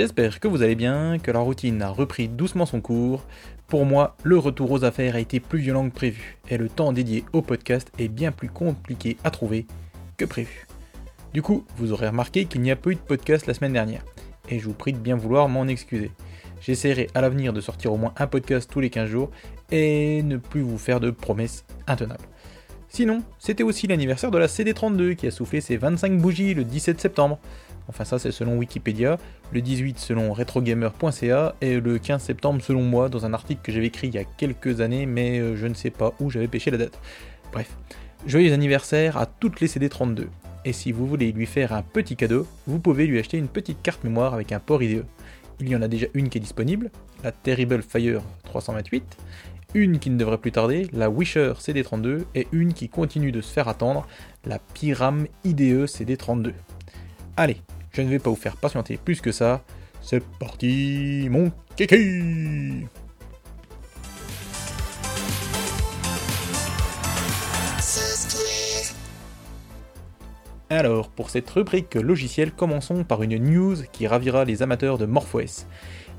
[0.00, 3.22] J'espère que vous allez bien, que la routine a repris doucement son cours.
[3.66, 6.94] Pour moi, le retour aux affaires a été plus violent que prévu, et le temps
[6.94, 9.66] dédié au podcast est bien plus compliqué à trouver
[10.16, 10.66] que prévu.
[11.34, 14.02] Du coup, vous aurez remarqué qu'il n'y a pas eu de podcast la semaine dernière,
[14.48, 16.12] et je vous prie de bien vouloir m'en excuser.
[16.62, 19.30] J'essaierai à l'avenir de sortir au moins un podcast tous les 15 jours,
[19.70, 22.24] et ne plus vous faire de promesses intenables.
[22.88, 27.00] Sinon, c'était aussi l'anniversaire de la CD32 qui a soufflé ses 25 bougies le 17
[27.00, 27.38] septembre.
[27.90, 29.18] Enfin ça c'est selon Wikipédia,
[29.52, 33.88] le 18 selon retrogamer.ca et le 15 septembre selon moi dans un article que j'avais
[33.88, 36.70] écrit il y a quelques années mais euh, je ne sais pas où j'avais pêché
[36.70, 36.96] la date.
[37.52, 37.76] Bref,
[38.28, 40.28] joyeux anniversaire à toutes les CD32.
[40.64, 43.82] Et si vous voulez lui faire un petit cadeau, vous pouvez lui acheter une petite
[43.82, 45.04] carte mémoire avec un port IDE.
[45.58, 46.92] Il y en a déjà une qui est disponible,
[47.24, 49.16] la Terrible Fire 328,
[49.74, 53.52] une qui ne devrait plus tarder, la Wisher CD32, et une qui continue de se
[53.52, 54.06] faire attendre,
[54.44, 56.52] la Pyram IDE CD32.
[57.36, 57.56] Allez,
[57.92, 59.62] je ne vais pas vous faire patienter plus que ça,
[60.02, 62.86] c'est parti mon kiki
[70.72, 75.66] Alors, pour cette rubrique logicielle, commençons par une news qui ravira les amateurs de MorphOS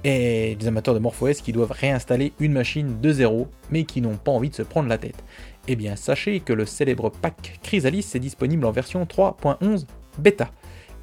[0.03, 4.17] et les amateurs de MorphOS qui doivent réinstaller une machine de zéro, mais qui n'ont
[4.17, 5.23] pas envie de se prendre la tête.
[5.69, 9.86] Eh bien, sachez que le célèbre pack Chrysalis est disponible en version 3.11
[10.17, 10.52] bêta.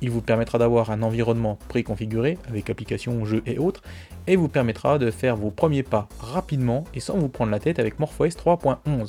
[0.01, 3.83] Il vous permettra d'avoir un environnement préconfiguré avec applications, jeux et autres,
[4.27, 7.79] et vous permettra de faire vos premiers pas rapidement et sans vous prendre la tête
[7.79, 9.09] avec MorphOS 3.11.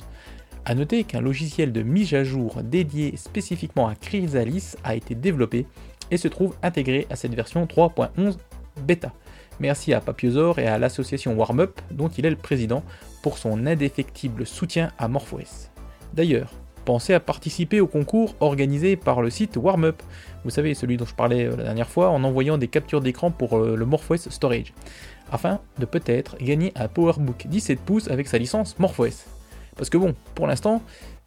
[0.65, 5.65] A noter qu'un logiciel de mise à jour dédié spécifiquement à Chrysalis a été développé
[6.11, 8.37] et se trouve intégré à cette version 3.11
[8.81, 9.13] bêta.
[9.59, 12.83] Merci à Papiosor et à l'association WarmUp, dont il est le président,
[13.21, 15.69] pour son indéfectible soutien à MorphOS.
[16.13, 16.53] D'ailleurs,
[16.89, 20.01] pensez à participer au concours organisé par le site WarmUp,
[20.43, 23.29] vous savez, celui dont je parlais euh, la dernière fois, en envoyant des captures d'écran
[23.29, 24.73] pour euh, le MorphOS Storage,
[25.31, 29.27] afin de peut-être gagner un PowerBook 17 pouces avec sa licence MorphOS.
[29.77, 30.81] Parce que bon, pour l'instant,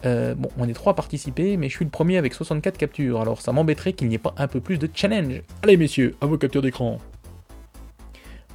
[0.04, 3.20] euh, bon, on est trois à participer, mais je suis le premier avec 64 captures,
[3.20, 5.42] alors ça m'embêterait qu'il n'y ait pas un peu plus de challenge.
[5.62, 6.98] Allez messieurs, à vos captures d'écran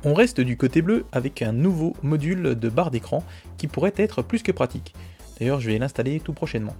[0.03, 3.23] on reste du côté bleu avec un nouveau module de barre d'écran
[3.57, 4.93] qui pourrait être plus que pratique.
[5.39, 6.75] D'ailleurs, je vais l'installer tout prochainement.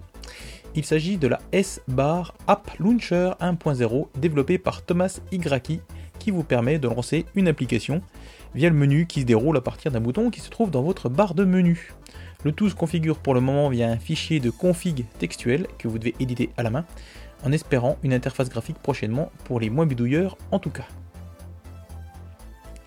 [0.76, 5.82] Il s'agit de la S-Bar App Launcher 1.0 développée par Thomas Igraki
[6.20, 8.02] qui vous permet de lancer une application
[8.56, 11.10] via le menu qui se déroule à partir d'un bouton qui se trouve dans votre
[11.10, 11.94] barre de menu.
[12.44, 16.00] Le tout se configure pour le moment via un fichier de config textuel que vous
[16.00, 16.86] devez éditer à la main,
[17.44, 20.88] en espérant une interface graphique prochainement pour les moins bidouilleurs en tout cas.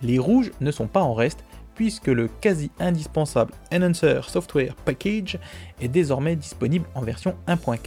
[0.02, 1.44] Les rouges ne sont pas en reste
[1.80, 5.38] puisque le quasi indispensable Enhancer Software Package
[5.80, 7.78] est désormais disponible en version 1.4.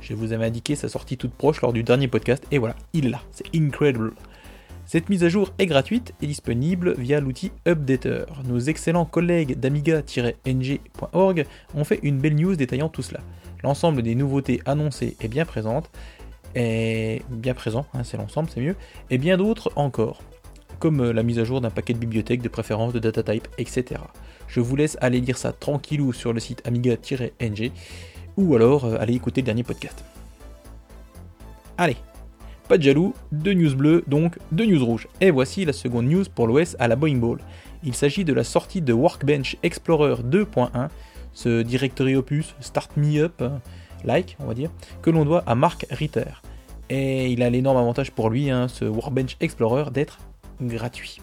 [0.00, 3.06] Je vous avais indiqué sa sortie toute proche lors du dernier podcast et voilà, il
[3.06, 4.14] est c'est incredible.
[4.86, 8.24] Cette mise à jour est gratuite et disponible via l'outil Updater.
[8.44, 11.46] Nos excellents collègues d'amiga-ng.org
[11.76, 13.20] ont fait une belle news détaillant tout cela.
[13.62, 15.92] L'ensemble des nouveautés annoncées est bien présente,
[16.56, 18.74] et bien présent, hein, c'est l'ensemble, c'est mieux,
[19.10, 20.22] et bien d'autres encore
[20.82, 23.46] comme euh, la mise à jour d'un paquet de bibliothèques, de préférences, de data type,
[23.56, 24.00] etc.
[24.48, 27.70] Je vous laisse aller lire ça tranquillou sur le site amiga-ng
[28.36, 30.04] ou alors euh, aller écouter le dernier podcast.
[31.78, 31.94] Allez,
[32.66, 35.06] pas de jaloux, deux news bleues, donc deux news rouges.
[35.20, 37.38] Et voici la seconde news pour l'OS à la Boeing Ball.
[37.84, 40.88] Il s'agit de la sortie de Workbench Explorer 2.1,
[41.32, 43.60] ce directory opus Start Me Up, hein,
[44.04, 46.42] like on va dire, que l'on doit à Mark Ritter.
[46.90, 50.18] Et il a l'énorme avantage pour lui, hein, ce Workbench Explorer, d'être
[50.60, 51.20] gratuit.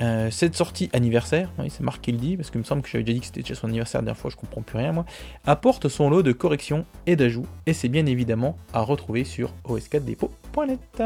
[0.00, 3.04] Euh, cette sortie anniversaire, c'est Marc qui le dit, parce qu'il me semble que j'avais
[3.04, 5.04] déjà dit que c'était déjà son anniversaire la dernière fois, je comprends plus rien moi,
[5.44, 11.02] apporte son lot de corrections et d'ajouts, et c'est bien évidemment à retrouver sur os4depot.net.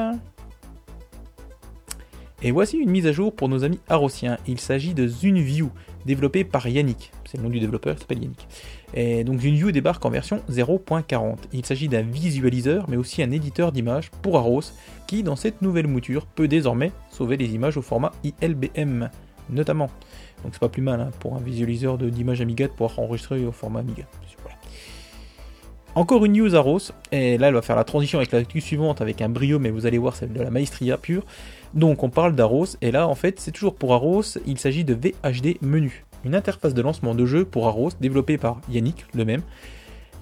[2.43, 4.37] Et voici une mise à jour pour nos amis arrosiens.
[4.47, 5.71] Il s'agit de ZuneView,
[6.05, 7.11] développé par Yannick.
[7.25, 8.47] C'est le nom du développeur, s'appelle Yannick.
[8.95, 11.39] Et donc ZuneView débarque en version 0.40.
[11.53, 14.61] Il s'agit d'un visualiseur, mais aussi un éditeur d'images pour Aros,
[15.07, 19.09] qui dans cette nouvelle mouture peut désormais sauver les images au format ILBM,
[19.51, 19.91] notamment.
[20.43, 23.53] Donc c'est pas plus mal hein, pour un visualiseur d'images Amiga de pouvoir enregistrer au
[23.53, 24.05] format Amiga.
[25.97, 26.63] Encore une news à
[27.11, 29.87] et là elle va faire la transition avec la suivante avec un brio, mais vous
[29.87, 31.25] allez voir c'est de la maestria pure.
[31.73, 34.93] Donc on parle d'Aros, et là en fait c'est toujours pour Aros, il s'agit de
[34.93, 39.41] VHD Menu, une interface de lancement de jeu pour Aros développée par Yannick, le même.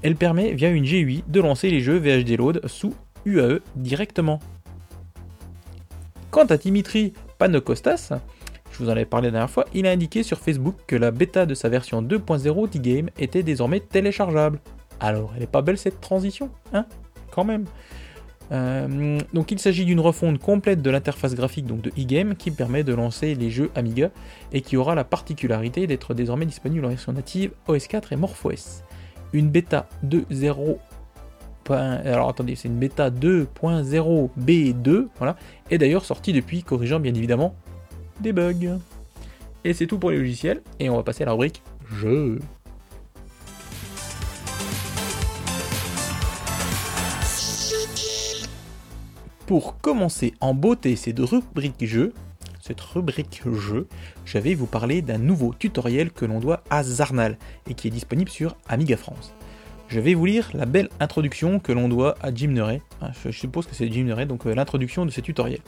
[0.03, 2.95] Elle permet via une GUI de lancer les jeux VHD Load sous
[3.27, 4.39] UAE directement.
[6.35, 8.11] Quant à Dimitri Panokostas,
[8.73, 11.13] je vous en avais parlé la dernière fois, il a indiqué sur Facebook que la
[11.13, 14.59] bêta de sa version 2.0 d'e-game était désormais téléchargeable.
[14.99, 16.87] Alors, elle est pas belle cette transition, hein?
[17.31, 17.67] Quand même.
[18.51, 22.83] Euh, donc il s'agit d'une refonte complète de l'interface graphique donc de e-game qui permet
[22.83, 24.11] de lancer les jeux Amiga
[24.53, 28.83] et qui aura la particularité d'être désormais disponible en version native OS 4 et MorphOS.
[29.33, 30.79] Une bêta 2.0
[31.71, 35.37] alors attendez, c'est une bêta 2.0 B2, voilà,
[35.71, 37.55] et d'ailleurs sortie depuis, corrigeant bien évidemment
[38.21, 38.79] des bugs.
[39.65, 42.39] Et c'est tout pour les logiciels, et on va passer à la rubrique jeux.
[49.47, 52.15] Pour commencer en beauté cette rubrique jeu,
[52.61, 53.89] cette rubrique jeu,
[54.25, 57.37] je vais vous parler d'un nouveau tutoriel que l'on doit à Zarnal
[57.69, 59.35] et qui est disponible sur Amiga France.
[59.95, 62.83] Je vais vous lire la belle introduction que l'on doit à Jim Neray.
[63.01, 65.61] Ah, je suppose que c'est Jim Neray, donc euh, l'introduction de ce tutoriel.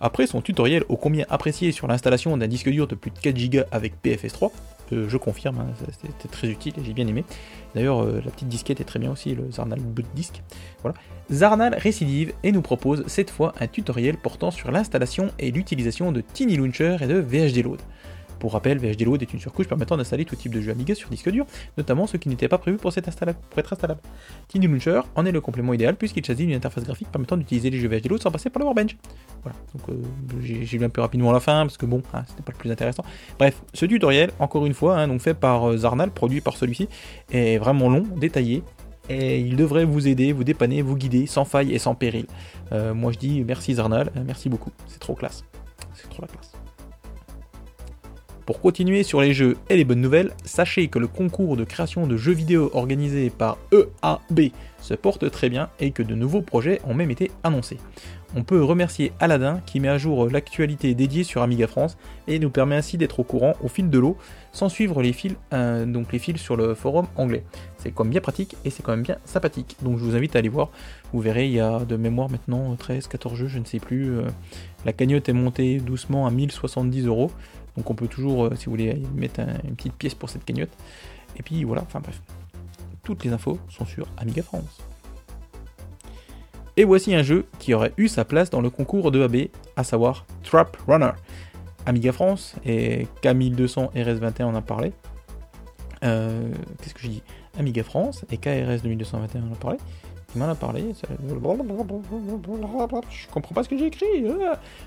[0.00, 3.50] Après son tutoriel ô combien apprécié sur l'installation d'un disque dur de plus de 4
[3.50, 4.52] Go avec PFS3,
[4.92, 5.66] je confirme, hein,
[6.00, 7.24] c'était très utile et j'ai bien aimé.
[7.74, 10.42] D'ailleurs, euh, la petite disquette est très bien aussi, le Zarnal Boot Disk.
[10.82, 10.96] Voilà.
[11.32, 16.20] Zarnal récidive et nous propose cette fois un tutoriel portant sur l'installation et l'utilisation de
[16.20, 17.80] Tiny Launcher et de VHD Load.
[18.42, 21.08] Pour rappel, VHD Load est une surcouche permettant d'installer tout type de jeux Amiga sur
[21.08, 21.46] disque dur,
[21.78, 24.00] notamment ceux qui n'étaient pas prévus pour, être installables.
[24.48, 27.78] Tiny Launcher en est le complément idéal puisqu'il choisit une interface graphique permettant d'utiliser les
[27.78, 28.96] jeux VHD Load sans passer par le Warbench.
[29.44, 32.24] Voilà, donc euh, j'ai lu un peu rapidement à la fin parce que bon, hein,
[32.26, 33.04] c'était pas le plus intéressant.
[33.38, 36.88] Bref, ce tutoriel, encore une fois, hein, donc fait par euh, Zarnal, produit par celui-ci,
[37.30, 38.64] est vraiment long, détaillé,
[39.08, 42.26] et il devrait vous aider, vous dépanner, vous guider sans faille et sans péril.
[42.72, 45.44] Euh, moi je dis merci Zarnal, merci beaucoup, c'est trop classe.
[45.94, 46.61] C'est trop la classe.
[48.46, 52.08] Pour continuer sur les jeux et les bonnes nouvelles, sachez que le concours de création
[52.08, 54.50] de jeux vidéo organisé par EAB
[54.80, 57.78] se porte très bien et que de nouveaux projets ont même été annoncés.
[58.34, 62.48] On peut remercier Aladdin qui met à jour l'actualité dédiée sur Amiga France et nous
[62.48, 64.16] permet ainsi d'être au courant au fil de l'eau
[64.52, 65.86] sans suivre les fils, euh,
[66.36, 67.44] sur le forum anglais.
[67.76, 69.76] C'est quand même bien pratique et c'est quand même bien sympathique.
[69.82, 70.70] Donc je vous invite à aller voir.
[71.12, 74.10] Vous verrez, il y a de mémoire maintenant 13, 14 jeux, je ne sais plus.
[74.10, 74.22] Euh,
[74.86, 77.30] la cagnotte est montée doucement à 1070 euros.
[77.76, 80.72] Donc on peut toujours, euh, si vous voulez, mettre une petite pièce pour cette cagnotte.
[81.36, 82.20] Et puis voilà, enfin bref.
[83.02, 84.80] Toutes les infos sont sur Amiga France.
[86.76, 89.84] Et voici un jeu qui aurait eu sa place dans le concours de AB, à
[89.84, 91.10] savoir Trap Runner.
[91.84, 94.92] Amiga France et K1200 RS21 en a parlé.
[96.04, 97.22] Euh, qu'est-ce que je dis?
[97.58, 99.78] Amiga France et KRS 2221 en a parlé.
[100.34, 100.94] Il m'en a parlé.
[103.10, 104.06] Je comprends pas ce que j'ai écrit.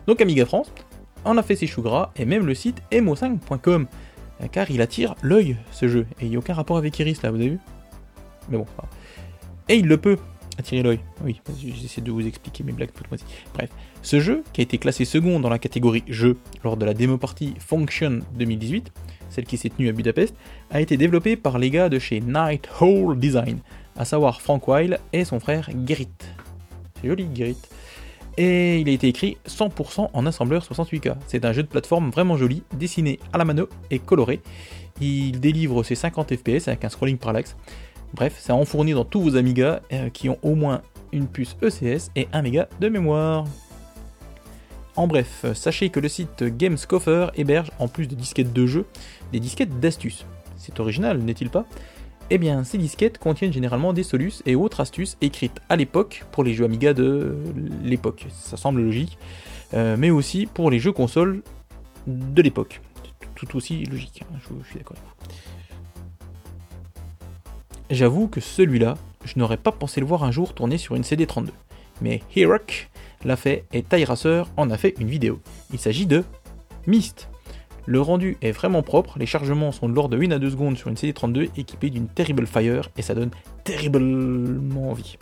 [0.07, 0.71] Donc Amiga France,
[1.25, 3.87] en a fait ses choux gras, et même le site mo5.com,
[4.51, 7.31] car il attire l'œil, ce jeu, et il n'y a aucun rapport avec Iris, là,
[7.31, 7.59] vous avez vu?
[8.49, 8.65] Mais bon,
[9.67, 10.17] et il le peut
[10.57, 10.99] attirer l'œil.
[11.23, 13.07] Oui, j'essaie de vous expliquer mes blagues toute
[13.53, 13.69] Bref,
[14.01, 17.17] ce jeu, qui a été classé second dans la catégorie jeu lors de la démo
[17.17, 18.91] partie Function 2018,
[19.29, 20.35] celle qui s'est tenue à Budapest,
[20.69, 23.59] a été développé par les gars de chez Night Hole Design,
[23.97, 26.07] à savoir Frank Weil et son frère Gerrit.
[27.01, 27.57] C'est joli, Gerrit
[28.37, 31.15] et il a été écrit 100% en assembleur 68K.
[31.27, 34.41] C'est un jeu de plateforme vraiment joli, dessiné à la mano et coloré.
[35.01, 37.55] Il délivre ses 50 FPS avec un scrolling parallaxe.
[38.13, 40.81] Bref, ça en fournit dans tous vos Amiga euh, qui ont au moins
[41.11, 43.45] une puce ECS et 1 méga de mémoire.
[44.95, 48.85] En bref, sachez que le site Gamescoffer héberge, en plus de disquettes de jeu,
[49.33, 50.25] des disquettes d'astuces.
[50.57, 51.65] C'est original, n'est-il pas?
[52.29, 56.43] Eh bien, ces disquettes contiennent généralement des solus et autres astuces écrites à l'époque pour
[56.43, 57.35] les jeux Amiga de
[57.83, 58.25] l'époque.
[58.31, 59.17] Ça semble logique.
[59.73, 61.41] Euh, mais aussi pour les jeux consoles
[62.07, 62.81] de l'époque.
[63.35, 64.97] Tout aussi logique, hein, je, suis d'accord
[67.89, 71.49] J'avoue que celui-là, je n'aurais pas pensé le voir un jour tourner sur une CD32.
[72.01, 72.89] Mais Hirok
[73.23, 75.39] l'a fait et TieRacer en a fait une vidéo.
[75.73, 76.23] Il s'agit de
[76.87, 77.27] Myst.
[77.85, 80.77] Le rendu est vraiment propre, les chargements sont de l'ordre de 1 à 2 secondes
[80.77, 83.29] sur une CD32 équipée d'une Terrible Fire et ça donne
[83.63, 85.17] terriblement envie.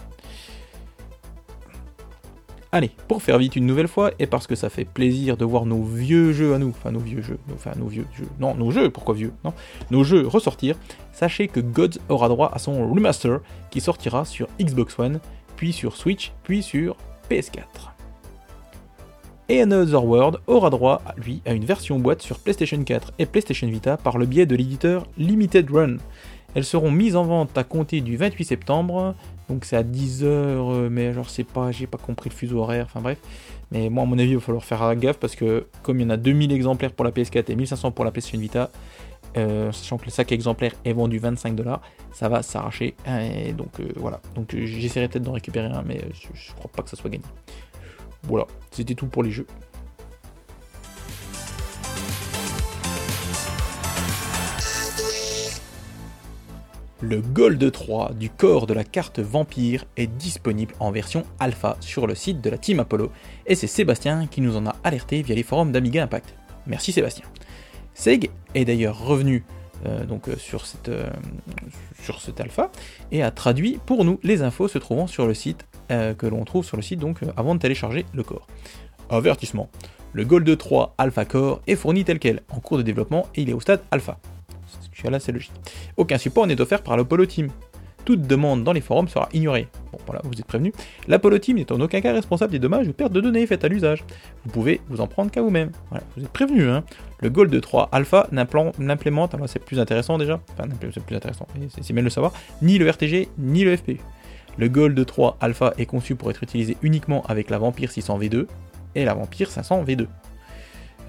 [2.71, 5.67] Allez, pour faire vite une nouvelle fois, et parce que ça fait plaisir de voir
[5.67, 8.71] nos vieux jeux à nous, enfin nos vieux jeux, enfin nos vieux jeux, non, nos
[8.71, 9.53] jeux, pourquoi vieux, non,
[9.91, 10.75] nos jeux ressortir,
[11.11, 15.19] sachez que Gods aura droit à son remaster qui sortira sur Xbox One,
[15.55, 16.97] puis sur Switch, puis sur
[17.29, 17.92] PS4
[19.49, 23.67] et Another World aura droit, lui, à une version boîte sur PlayStation 4 et PlayStation
[23.67, 25.97] Vita par le biais de l'éditeur Limited Run.
[26.55, 29.15] Elles seront mises en vente à compter du 28 septembre,
[29.49, 32.85] donc c'est à 10h, euh, mais alors c'est pas, j'ai pas compris le fuseau horaire,
[32.85, 33.17] enfin bref.
[33.71, 36.05] Mais moi, à mon avis, il va falloir faire gaffe parce que comme il y
[36.05, 38.69] en a 2000 exemplaires pour la PS4 et 1500 pour la PlayStation Vita,
[39.35, 41.81] euh, sachant que le sac exemplaire est vendu 25 dollars,
[42.11, 42.93] ça va s'arracher.
[43.57, 44.21] Donc euh, voilà.
[44.35, 47.23] Donc j'essaierai peut-être d'en récupérer un, mais je, je crois pas que ça soit gagné.
[48.27, 49.47] Voilà, c'était tout pour les jeux.
[57.01, 62.07] Le Gold 3 du corps de la carte Vampire est disponible en version alpha sur
[62.07, 63.11] le site de la Team Apollo
[63.45, 66.33] et c'est Sébastien qui nous en a alerté via les forums d'Amiga Impact.
[66.65, 67.25] Merci Sébastien.
[67.93, 69.43] Seg est d'ailleurs revenu
[69.85, 71.09] euh, donc, euh, sur, cette, euh,
[72.01, 72.71] sur cet alpha
[73.11, 75.65] et a traduit pour nous les infos se trouvant sur le site
[76.17, 78.47] que l'on trouve sur le site donc avant de télécharger le corps.
[79.09, 79.69] Avertissement.
[80.13, 83.49] Le Gold 3 Alpha Core est fourni tel quel, en cours de développement et il
[83.49, 84.17] est au stade alpha.
[85.09, 85.51] Là, c'est logique.
[85.97, 87.49] Aucun support n'est offert par l'Apollo Team.
[88.05, 89.67] Toute demande dans les forums sera ignorée.
[89.91, 90.73] Bon, voilà, vous êtes prévenus.
[91.07, 93.69] L'Apollo Team n'est en aucun cas responsable des dommages ou pertes de données faites à
[93.69, 94.03] l'usage.
[94.45, 95.71] Vous pouvez vous en prendre qu'à vous-même.
[95.89, 96.67] Voilà, vous êtes prévenus.
[96.67, 96.83] Hein.
[97.19, 101.93] Le Gold 3 Alpha n'implémente, alors c'est plus intéressant déjà, enfin c'est plus intéressant, c'est
[101.93, 103.99] bien de le savoir, ni le RTG ni le FPU.
[104.57, 108.45] Le Gold 3 Alpha est conçu pour être utilisé uniquement avec la Vampire 600 V2
[108.95, 110.07] et la Vampire 500 V2.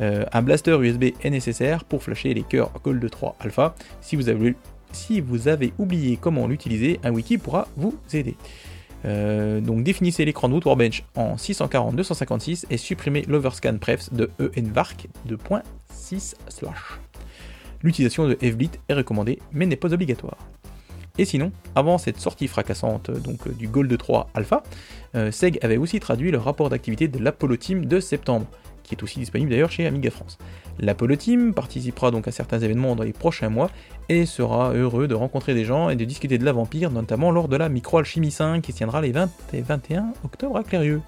[0.01, 3.75] Euh, un blaster USB est nécessaire pour flasher les cœurs Gold 3 Alpha.
[4.01, 8.37] Si vous avez, oublié comment l'utiliser, un wiki pourra vous aider.
[9.05, 16.35] Euh, donc définissez l'écran de Workbench en 640-256 et supprimez l'overscan prefs de envark 2.6
[16.49, 16.99] slash.
[17.83, 20.39] L'utilisation de FBlit est recommandée mais n'est pas obligatoire.
[21.17, 24.65] Et sinon, avant cette sortie fracassante donc, du Gold 3 Alpha,
[25.15, 28.47] euh, SEG avait aussi traduit le rapport d'activité de l'Apollo Team de septembre,
[28.83, 30.39] qui est aussi disponible d'ailleurs chez Amiga France.
[30.81, 33.71] L'Apollo Team participera donc à certains événements dans les prochains mois
[34.09, 37.47] et sera heureux de rencontrer des gens et de discuter de la vampire, notamment lors
[37.47, 41.01] de la Micro-Alchimie 5 qui se tiendra les 20 et 21 octobre à Clérieux.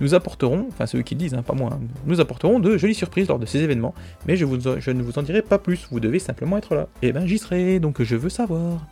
[0.00, 3.28] Nous apporterons, enfin ceux qui disent, hein, pas moi, hein, nous apporterons de jolies surprises
[3.28, 3.94] lors de ces événements,
[4.26, 4.46] mais je,
[4.78, 6.88] je, ne vous en dirai pas plus, vous devez simplement être là.
[7.02, 8.86] Et eh ben j'y serai, donc je veux savoir.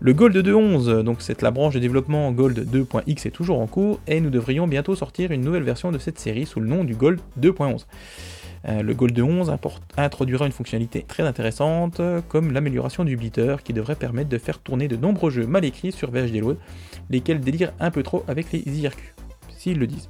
[0.00, 3.98] Le Gold 2.11, donc c'est la branche de développement Gold 2.x est toujours en cours
[4.06, 6.94] et nous devrions bientôt sortir une nouvelle version de cette série sous le nom du
[6.94, 7.84] Gold 2.11.
[8.68, 9.52] Euh, le Gold 11
[9.96, 14.88] introduira une fonctionnalité très intéressante comme l'amélioration du blitter qui devrait permettre de faire tourner
[14.88, 16.42] de nombreux jeux mal écrits sur VHD
[17.10, 19.14] lesquels délirent un peu trop avec les IRQ,
[19.58, 20.08] s'ils le disent.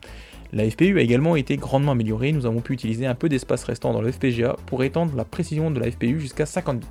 [0.52, 3.92] La FPU a également été grandement améliorée, nous avons pu utiliser un peu d'espace restant
[3.92, 6.86] dans le FPGA pour étendre la précision de la FPU jusqu'à 50 bits.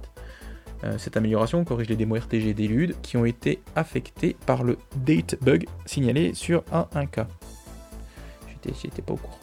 [0.83, 5.37] Euh, cette amélioration corrige les démos RTG d'Elude qui ont été affectés par le date
[5.41, 7.25] bug signalé sur A1K.
[8.81, 9.39] J'étais pas au courant.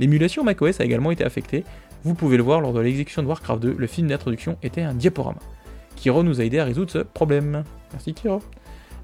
[0.00, 1.64] L'émulation macOS a également été affectée.
[2.04, 4.92] Vous pouvez le voir lors de l'exécution de Warcraft 2, le film d'introduction était un
[4.92, 5.38] diaporama.
[5.94, 7.64] Kiro nous a aidé à résoudre ce problème.
[7.92, 8.42] Merci Kiro.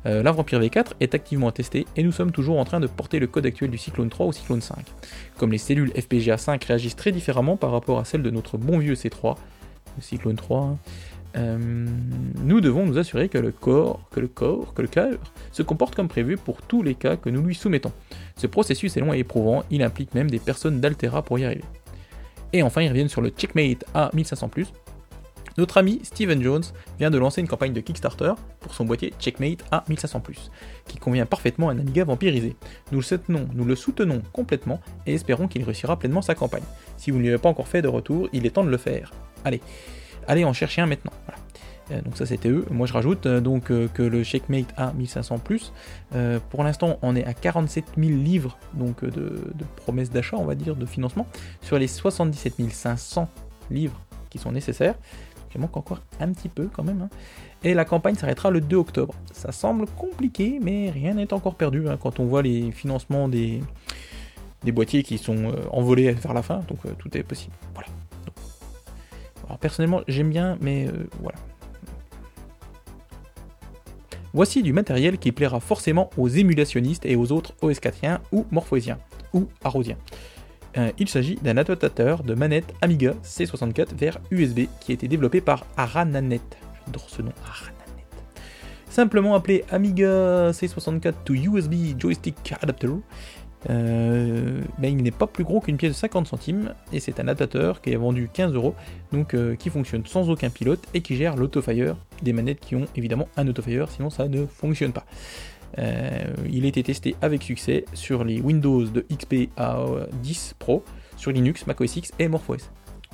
[0.06, 3.18] Euh, la Vampire V4 est activement attestée et nous sommes toujours en train de porter
[3.18, 4.78] le code actuel du Cyclone 3 au Cyclone 5.
[5.38, 8.78] Comme les cellules FPGA 5 réagissent très différemment par rapport à celles de notre bon
[8.78, 9.37] vieux C3,
[9.97, 10.76] le Cyclone 3,
[11.37, 11.87] euh,
[12.44, 15.18] nous devons nous assurer que le corps, que le corps, que le cœur
[15.50, 17.92] se comporte comme prévu pour tous les cas que nous lui soumettons.
[18.37, 21.64] Ce processus est long et éprouvant, il implique même des personnes d'Altera pour y arriver.
[22.52, 24.66] Et enfin, ils reviennent sur le Checkmate A1500+.
[25.59, 26.62] Notre ami Steven Jones
[26.99, 30.21] vient de lancer une campagne de Kickstarter pour son boîtier Checkmate A1500+,
[30.87, 32.56] qui convient parfaitement à un Amiga vampirisé.
[32.90, 36.64] Nous le soutenons, nous le soutenons complètement et espérons qu'il réussira pleinement sa campagne.
[36.97, 38.78] Si vous ne lui avez pas encore fait de retour, il est temps de le
[38.78, 39.12] faire.
[39.44, 39.61] Allez,
[40.26, 41.12] allez en chercher un maintenant.
[41.90, 42.64] Euh, donc ça c'était eux.
[42.71, 45.73] Moi je rajoute euh, donc euh, que le Checkmate a 1500 plus.
[46.50, 49.42] pour l'instant on est à 47 000 livres donc de,
[49.76, 51.26] promesses d'achat on va dire de financement
[51.62, 53.28] sur les 77 500
[53.71, 54.94] livres qui sont nécessaires.
[55.54, 57.02] Il manque encore un petit peu quand même.
[57.02, 57.09] Hein.
[57.62, 59.14] Et la campagne s'arrêtera le 2 octobre.
[59.32, 63.61] Ça semble compliqué mais rien n'est encore perdu hein, quand on voit les financements des,
[64.64, 66.61] boîtiers qui sont envolés vers la fin.
[66.68, 67.54] Donc tout est possible.
[67.75, 67.88] Voilà.
[69.47, 71.38] Alors personnellement, j'aime bien, mais euh, voilà.
[74.35, 78.99] Voici du matériel qui plaira forcément aux émulationnistes et aux autres os 4 ou morphoisiens,
[79.35, 79.99] ou arrosiens.
[80.79, 85.41] Euh, il s'agit d'un adaptateur de manette Amiga C64 vers USB qui a été développé
[85.41, 86.41] par Arananet.
[86.87, 87.76] J'adore ce nom, Arananet.
[88.88, 92.88] Simplement appelé Amiga C64 to USB Joystick Adapter,
[93.71, 97.29] euh, mais il n'est pas plus gros qu'une pièce de 50 centimes et c'est un
[97.29, 98.75] adaptateur qui est vendu 15 euros
[99.12, 102.87] donc euh, qui fonctionne sans aucun pilote et qui gère l'autofire des manettes qui ont
[102.97, 105.05] évidemment un autofire sinon ça ne fonctionne pas.
[105.79, 109.85] Euh, il a été testé avec succès sur les Windows de XP à
[110.23, 110.85] 10 Pro,
[111.17, 112.69] sur Linux, Mac OS X et MorphOS.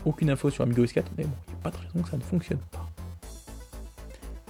[0.05, 2.11] Aucune info sur Amiga OS 4, mais bon, il n'y a pas de raison que
[2.11, 2.89] ça ne fonctionne pas.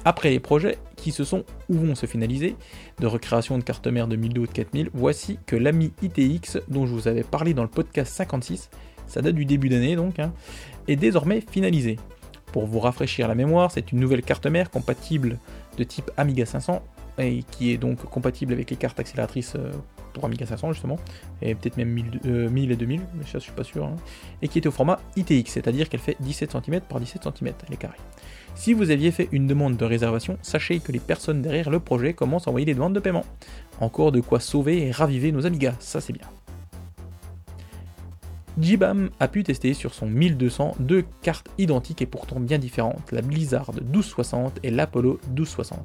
[0.04, 2.56] Après les projets qui se sont ou vont se finaliser,
[2.98, 6.86] de recréation de carte mère de 1002 ou de 4000, voici que l'AMI ITX, dont
[6.86, 8.70] je vous avais parlé dans le podcast 56,
[9.06, 10.32] ça date du début d'année donc, hein,
[10.86, 11.98] est désormais finalisé.
[12.52, 15.38] Pour vous rafraîchir la mémoire, c'est une nouvelle carte mère compatible
[15.76, 16.82] de type Amiga 500
[17.18, 19.72] et qui est donc compatible avec les cartes accélératrices euh,
[20.12, 20.98] pour Amiga 500 justement,
[21.42, 23.96] et peut-être même 1000, et 2000, mais ça je suis pas sûr, hein.
[24.42, 27.74] et qui était au format ITX, c'est-à-dire qu'elle fait 17 cm par 17 cm, elle
[27.74, 27.98] est carrée.
[28.54, 32.12] Si vous aviez fait une demande de réservation, sachez que les personnes derrière le projet
[32.12, 33.24] commencent à envoyer des demandes de paiement.
[33.80, 36.26] Encore de quoi sauver et raviver nos Amigas, ça c'est bien.
[38.60, 43.22] Jibam a pu tester sur son 1200 deux cartes identiques et pourtant bien différentes, la
[43.22, 45.78] Blizzard 1260 et l'Apollo 1260.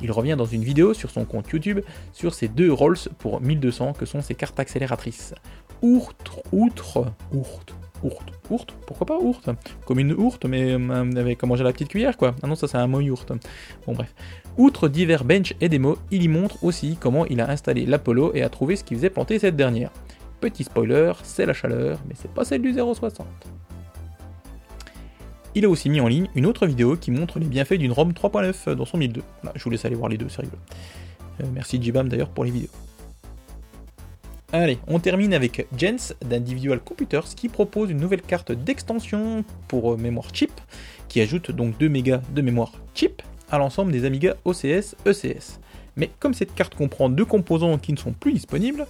[0.00, 1.80] Il revient dans une vidéo sur son compte YouTube
[2.12, 5.34] sur ces deux Rolls pour 1200 que sont ces cartes accélératrices.
[5.82, 9.50] Outre, outre, ourte, ourte, ourte, pourquoi pas ourte
[9.84, 12.36] Comme une ourte, mais euh, avec à manger la petite cuillère quoi.
[12.42, 13.32] Ah non, ça c'est un mot ourte.
[13.86, 14.14] Bon bref.
[14.56, 18.42] Outre divers bench et démos, il y montre aussi comment il a installé l'Apollo et
[18.42, 19.90] a trouvé ce qui faisait planter cette dernière.
[20.40, 23.24] Petit spoiler, c'est la chaleur, mais c'est pas celle du 0,60.
[25.54, 28.12] Il a aussi mis en ligne une autre vidéo qui montre les bienfaits d'une ROM
[28.12, 29.22] 3.9 dans son 1002.
[29.54, 30.58] je vous laisse aller voir les deux, c'est rigolo.
[31.40, 32.70] Euh, merci Jibam d'ailleurs pour les vidéos.
[34.52, 39.96] Allez, on termine avec Jens d'Individual Computers qui propose une nouvelle carte d'extension pour euh,
[39.96, 40.52] mémoire chip
[41.08, 45.60] qui ajoute donc 2 mégas de mémoire chip à l'ensemble des Amiga OCS ECS.
[45.96, 48.86] Mais comme cette carte comprend deux composants qui ne sont plus disponibles,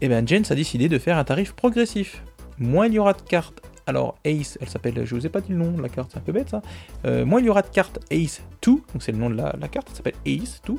[0.00, 2.22] et eh bien Jens a décidé de faire un tarif progressif.
[2.58, 5.52] Moins il y aura de cartes, alors Ace, elle s'appelle, je vous ai pas dit
[5.52, 6.62] le nom de la carte, c'est un peu bête ça.
[7.04, 9.52] Euh, moins il y aura de cartes Ace 2, donc c'est le nom de la,
[9.68, 10.74] carte, elle s'appelle Ace 2,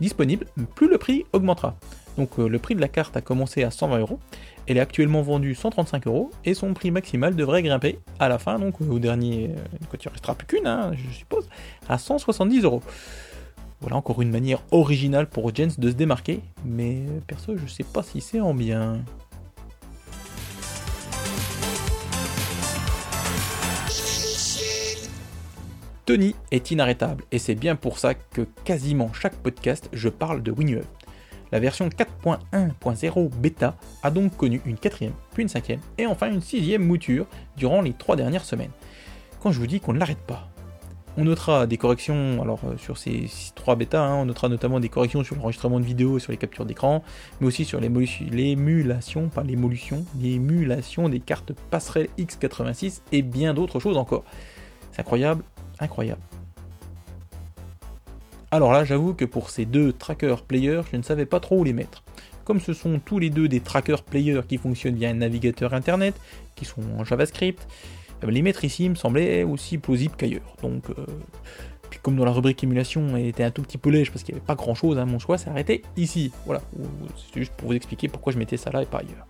[0.00, 0.46] disponible,
[0.76, 1.74] plus le prix augmentera.
[2.16, 4.20] Donc euh, le prix de la carte a commencé à 120 euros,
[4.68, 8.60] elle est actuellement vendue 135 euros et son prix maximal devrait grimper à la fin,
[8.60, 9.50] donc au dernier,
[9.90, 11.48] quand il ne restera plus qu'une, hein, je suppose,
[11.88, 12.82] à 170 euros.
[13.80, 18.02] Voilà encore une manière originale pour Jens de se démarquer, mais perso je sais pas
[18.02, 19.02] si c'est en bien.
[26.04, 30.50] Tony est inarrêtable et c'est bien pour ça que quasiment chaque podcast je parle de
[30.50, 30.82] WinUE.
[31.50, 36.42] La version 4.1.0 bêta a donc connu une quatrième, puis une cinquième et enfin une
[36.42, 37.26] sixième mouture
[37.56, 38.72] durant les trois dernières semaines.
[39.40, 40.49] Quand je vous dis qu'on ne l'arrête pas,
[41.20, 44.88] on notera des corrections alors euh, sur ces trois bêtas, hein, on notera notamment des
[44.88, 47.04] corrections sur l'enregistrement de vidéo et sur les captures d'écran,
[47.40, 54.24] mais aussi sur l'émulation, pas l'émulation des cartes passerelle X86 et bien d'autres choses encore.
[54.92, 55.44] C'est incroyable,
[55.78, 56.22] incroyable.
[58.50, 61.64] Alors là, j'avoue que pour ces deux trackers players, je ne savais pas trop où
[61.64, 62.02] les mettre.
[62.44, 66.14] Comme ce sont tous les deux des trackers players qui fonctionnent via un navigateur internet,
[66.56, 67.68] qui sont en JavaScript,
[68.28, 70.56] les mettre ici me semblait aussi plausible qu'ailleurs.
[70.62, 71.06] Donc, euh,
[72.02, 74.38] comme dans la rubrique émulation elle était un tout petit peu lèche parce qu'il n'y
[74.38, 76.32] avait pas grand chose, hein, mon choix s'est arrêté ici.
[76.46, 76.62] Voilà,
[77.16, 79.26] c'est juste pour vous expliquer pourquoi je mettais ça là et pas ailleurs.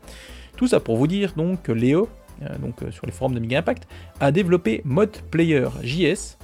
[0.56, 2.08] Tout ça pour vous dire donc que Léo,
[2.42, 3.88] euh, donc sur les forums de Mega Impact,
[4.20, 6.36] a développé Mod Player JS.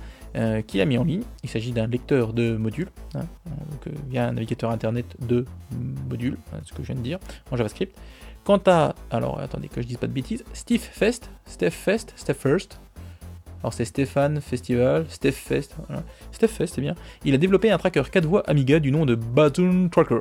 [0.66, 1.22] qui a mis en ligne.
[1.44, 3.24] Il s'agit d'un lecteur de modules, hein,
[4.10, 5.46] via un navigateur internet de
[6.10, 7.18] modules, hein, ce que je viens de dire,
[7.50, 7.96] en JavaScript,
[8.46, 12.34] Quant à, alors attendez que je dise pas de bêtises, Steve Fest, Steph Fest, Steph
[12.34, 12.78] First.
[13.60, 16.04] Alors c'est Stéphane Festival, Steph Fest, voilà.
[16.30, 16.94] Steph Fest, c'est bien.
[17.24, 20.20] Il a développé un tracker 4 voix Amiga du nom de Baton Tracker.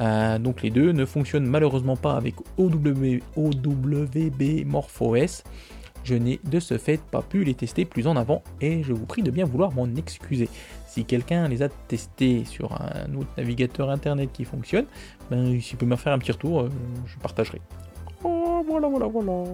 [0.00, 5.44] Euh, donc les deux ne fonctionnent malheureusement pas avec OW, OWB MorphOS.
[6.02, 9.06] Je n'ai de ce fait pas pu les tester plus en avant et je vous
[9.06, 10.48] prie de bien vouloir m'en excuser.
[10.90, 14.86] Si quelqu'un les a testés sur un autre navigateur internet qui fonctionne,
[15.30, 16.68] ben, s'il peut me faire un petit retour, euh,
[17.06, 17.60] je partagerai.
[18.24, 19.44] Oh, voilà, voilà, voilà.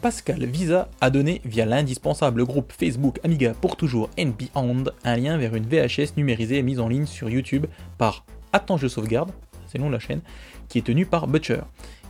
[0.00, 5.36] Pascal Visa a donné via l'indispensable groupe Facebook Amiga pour toujours and Beyond un lien
[5.36, 7.66] vers une VHS numérisée mise en ligne sur YouTube
[7.98, 9.30] par Attends je sauvegarde,
[9.66, 10.22] c'est le nom de la chaîne,
[10.70, 11.60] qui est tenue par Butcher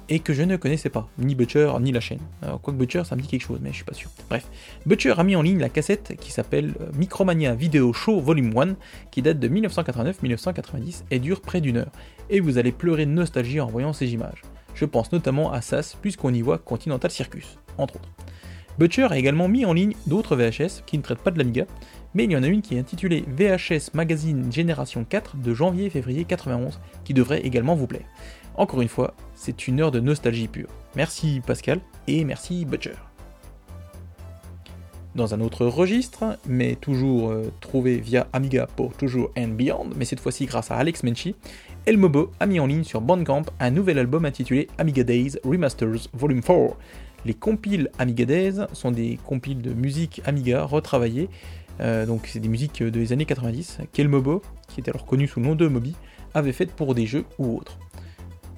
[0.08, 2.20] et que je ne connaissais pas, ni Butcher ni la chaîne.
[2.42, 4.10] Alors, quoique Butcher, ça me dit quelque chose, mais je suis pas sûr.
[4.28, 4.46] Bref,
[4.86, 8.76] Butcher a mis en ligne la cassette qui s'appelle euh, Micromania Video Show Volume 1,
[9.10, 11.92] qui date de 1989-1990 et dure près d'une heure.
[12.30, 14.42] Et vous allez pleurer de nostalgie en voyant ces images.
[14.74, 18.08] Je pense notamment à SAS, puisqu'on y voit Continental Circus, entre autres.
[18.78, 21.66] Butcher a également mis en ligne d'autres VHS qui ne traitent pas de l'Amiga,
[22.14, 26.24] mais il y en a une qui est intitulée VHS Magazine Génération 4 de janvier-février
[26.24, 28.06] 91, qui devrait également vous plaire.
[28.58, 30.66] Encore une fois, c'est une heure de nostalgie pure.
[30.96, 32.96] Merci Pascal et merci Butcher.
[35.14, 40.04] Dans un autre registre, mais toujours euh, trouvé via Amiga pour toujours and beyond, mais
[40.04, 41.36] cette fois-ci grâce à Alex Menchi,
[41.86, 46.42] Elmobo a mis en ligne sur Bandcamp un nouvel album intitulé Amiga Days Remasters Volume
[46.42, 46.76] 4.
[47.26, 51.28] Les compiles Amiga Days sont des compiles de musique Amiga retravaillées,
[51.80, 55.46] euh, donc c'est des musiques des années 90 qu'Elmobo, qui était alors connu sous le
[55.46, 55.94] nom de Moby,
[56.34, 57.78] avait faites pour des jeux ou autres.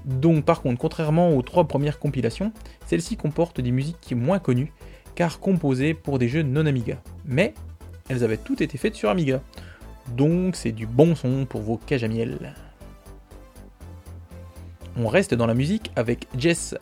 [0.05, 2.53] Donc par contre, contrairement aux trois premières compilations,
[2.87, 4.73] celle-ci comporte des musiques moins connues,
[5.15, 7.03] car composées pour des jeux non Amiga.
[7.25, 7.55] Mais
[8.09, 9.43] elles avaient toutes été faites sur Amiga.
[10.17, 12.55] Donc c'est du bon son pour vos cages à miel.
[14.97, 16.75] On reste dans la musique avec Jess.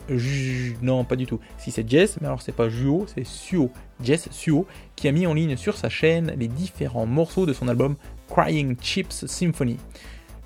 [0.81, 1.39] Non, pas du tout.
[1.57, 3.71] Si c'est Jess, mais alors c'est pas Juo, c'est Suo.
[4.03, 7.67] Jess Suo, qui a mis en ligne sur sa chaîne les différents morceaux de son
[7.67, 7.95] album
[8.27, 9.77] Crying Chips Symphony.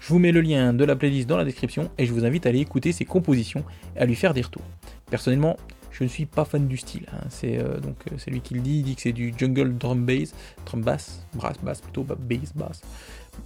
[0.04, 2.46] Je vous mets le lien de la playlist dans la description et je vous invite
[2.46, 3.64] à aller écouter ses compositions
[3.96, 4.66] et à lui faire des retours.
[5.10, 5.56] Personnellement,
[5.92, 7.06] je ne suis pas fan du style.
[7.14, 7.26] Hein.
[7.30, 8.80] C'est euh, donc euh, lui qui le dit.
[8.80, 10.36] Il dit que c'est du jungle drum bass,
[10.66, 12.82] drum bass, brass bass plutôt, bass bass.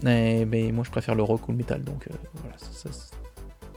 [0.01, 2.57] Mais, moi je préfère le rock ou le metal, donc euh, voilà.
[2.57, 2.89] Ça,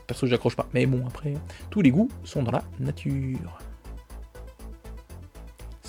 [0.07, 0.67] perso, j'accroche pas.
[0.73, 1.35] Mais bon, après,
[1.69, 3.59] tous les goûts sont dans la nature.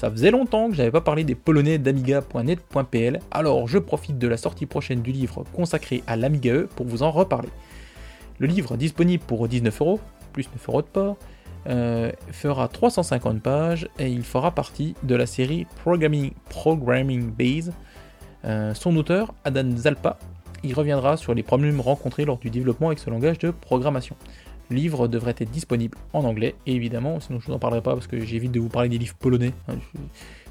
[0.02, 4.36] Ça faisait longtemps que j'avais pas parlé des polonais d'amiga.net.pl, alors je profite de la
[4.36, 7.50] sortie prochaine du livre consacré à l'Amiga E pour vous en reparler.
[8.40, 10.00] Le livre, disponible pour 19 euros,
[10.34, 11.18] plus 9 euros de port,
[11.68, 17.72] euh, fera 350 pages et il fera partie de la série Programming, Programming Base.
[18.44, 20.18] Euh, son auteur, Adam Zalpa,
[20.64, 24.16] il reviendra sur les problèmes rencontrés lors du développement avec ce langage de programmation
[24.74, 28.08] livre devrait être disponible en anglais, et évidemment, sinon je vous en parlerai pas parce
[28.08, 29.54] que j'évite de vous parler des livres polonais.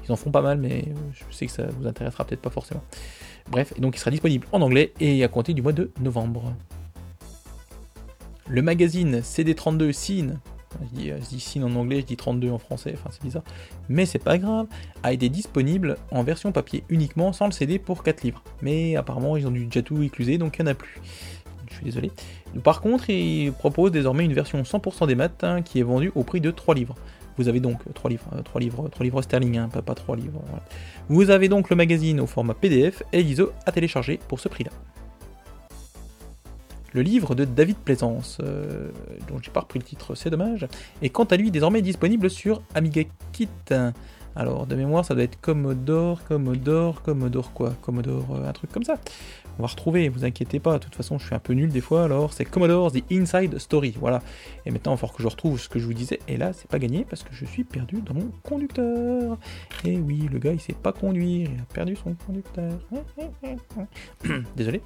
[0.05, 2.83] Ils en font pas mal, mais je sais que ça vous intéressera peut-être pas forcément.
[3.49, 6.53] Bref, donc il sera disponible en anglais et à compter du mois de novembre.
[8.47, 10.39] Le magazine CD32 Scene,
[10.81, 13.43] je dis, je en anglais, je dis 32 en français, enfin c'est bizarre,
[13.89, 14.67] mais c'est pas grave,
[15.03, 18.43] a été disponible en version papier uniquement sans le CD pour 4 livres.
[18.61, 21.01] Mais apparemment ils ont dû déjà tout écluser donc il n'y en a plus
[21.69, 22.11] je suis désolé.
[22.63, 26.23] Par contre, il propose désormais une version 100% des maths hein, qui est vendue au
[26.23, 26.95] prix de 3 livres.
[27.37, 30.41] Vous avez donc 3 livres, 3 euh, livres, 3 livres sterling, hein, pas, 3 livres.
[31.07, 34.71] Vous avez donc le magazine au format PDF et l'ISO à télécharger pour ce prix-là.
[36.93, 38.89] Le livre de David Plaisance, euh,
[39.29, 40.67] dont j'ai pas repris le titre, c'est dommage,
[41.01, 43.47] est quant à lui désormais disponible sur Amiga Kit.
[44.35, 48.83] Alors, de mémoire, ça doit être Commodore, Commodore, Commodore quoi Commodore, euh, un truc comme
[48.83, 48.95] ça.
[49.59, 51.81] On va retrouver, vous inquiétez pas, de toute façon, je suis un peu nul des
[51.81, 54.21] fois, alors c'est Commodore The Inside Story, voilà.
[54.65, 56.53] Et maintenant, il va falloir que je retrouve ce que je vous disais, et là,
[56.53, 59.37] c'est pas gagné parce que je suis perdu dans mon conducteur.
[59.83, 62.71] Et oui, le gars, il sait pas conduire, il a perdu son conducteur.
[64.55, 64.81] Désolé.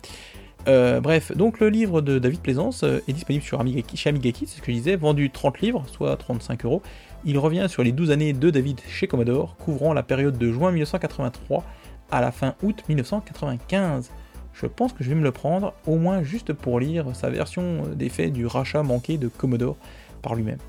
[0.68, 4.48] Euh, bref, donc le livre de David Plaisance euh, est disponible sur Amiga, chez Amigaki,
[4.48, 6.82] c'est ce que je disais, vendu 30 livres, soit 35 euros.
[7.24, 10.72] Il revient sur les 12 années de David chez Commodore, couvrant la période de juin
[10.72, 11.64] 1983
[12.12, 14.10] à la fin août 1995.
[14.54, 17.84] Je pense que je vais me le prendre, au moins juste pour lire sa version
[17.94, 19.78] des faits du rachat manqué de Commodore
[20.22, 20.60] par lui-même.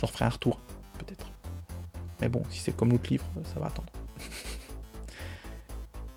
[0.00, 0.60] J'en ferai un retour,
[0.98, 1.26] peut-être.
[2.20, 3.88] Mais bon, si c'est comme l'autre livre, ça va attendre.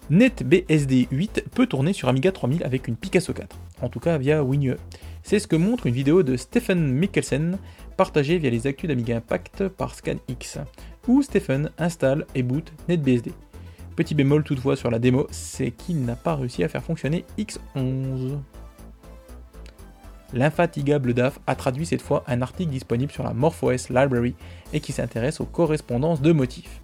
[0.10, 4.44] NetBSD 8 peut tourner sur Amiga 3000 avec une Picasso 4, en tout cas via
[4.44, 4.76] WinUE.
[5.24, 7.58] C'est ce que montre une vidéo de Stephen Mikkelsen
[7.96, 10.60] partagée via les actus d'Amiga Impact par ScanX,
[11.08, 13.32] où Stephen installe et boot NetBSD.
[13.96, 18.40] Petit bémol toutefois sur la démo, c'est qu'il n'a pas réussi à faire fonctionner X11.
[20.34, 24.36] L'infatigable DAF a traduit cette fois un article disponible sur la MorphOS Library
[24.74, 26.83] et qui s'intéresse aux correspondances de motifs.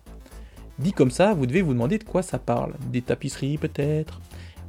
[0.79, 2.73] Dit comme ça, vous devez vous demander de quoi ça parle.
[2.91, 4.21] Des tapisseries peut-être?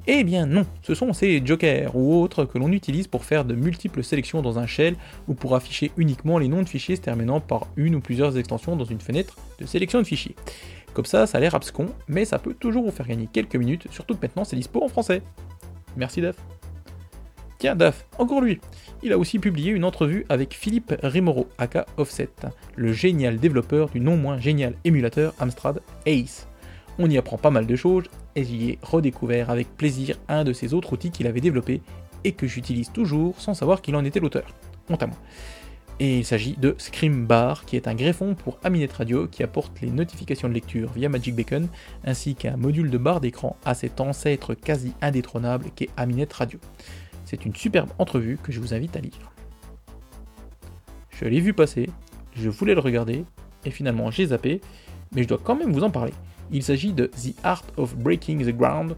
[0.07, 3.55] Eh bien non, ce sont ces jokers ou autres que l'on utilise pour faire de
[3.55, 4.97] multiples sélections dans un shell
[5.29, 8.77] ou pour afficher uniquement les noms de fichiers se terminant par une ou plusieurs extensions
[8.77, 10.35] dans une fenêtre de sélection de fichiers.
[10.95, 13.87] Comme ça, ça a l'air abscon, mais ça peut toujours vous faire gagner quelques minutes,
[13.91, 15.23] surtout que maintenant c'est dispo en français.
[15.97, 16.37] Merci Daf.
[17.61, 18.59] Tiens, Daf, encore lui
[19.03, 22.31] Il a aussi publié une entrevue avec Philippe Rimoro, aka Offset,
[22.75, 26.49] le génial développeur du non moins génial émulateur Amstrad Ace.
[26.99, 30.55] On y apprend pas mal de choses, et j'y ai redécouvert avec plaisir un de
[30.55, 31.83] ces autres outils qu'il avait développé
[32.25, 34.55] et que j'utilise toujours sans savoir qu'il en était l'auteur.
[34.89, 35.19] Honte à moi.
[35.99, 39.91] Et il s'agit de Screambar, qui est un greffon pour Aminet Radio qui apporte les
[39.91, 41.69] notifications de lecture via Magic Beacon,
[42.07, 46.59] ainsi qu'un module de barre d'écran à cet ancêtre quasi indétrônable qu'est Aminet Radio.
[47.31, 49.31] C'est une superbe entrevue que je vous invite à lire.
[51.11, 51.89] Je l'ai vu passer,
[52.35, 53.25] je voulais le regarder,
[53.65, 54.61] et finalement j'ai zappé,
[55.15, 56.13] mais je dois quand même vous en parler.
[56.51, 58.97] Il s'agit de The Art of Breaking the Ground,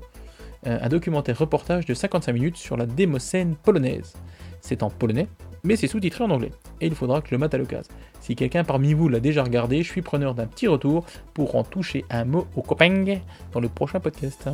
[0.66, 4.14] euh, un documentaire reportage de 55 minutes sur la démocène polonaise.
[4.62, 5.28] C'est en polonais,
[5.62, 7.92] mais c'est sous-titré en anglais, et il faudra que je le mate à l'occasion.
[8.22, 11.64] Si quelqu'un parmi vous l'a déjà regardé, je suis preneur d'un petit retour pour en
[11.64, 13.04] toucher un mot au copain
[13.52, 14.48] dans le prochain podcast.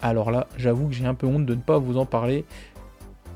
[0.00, 2.44] Alors là, j'avoue que j'ai un peu honte de ne pas vous en parler,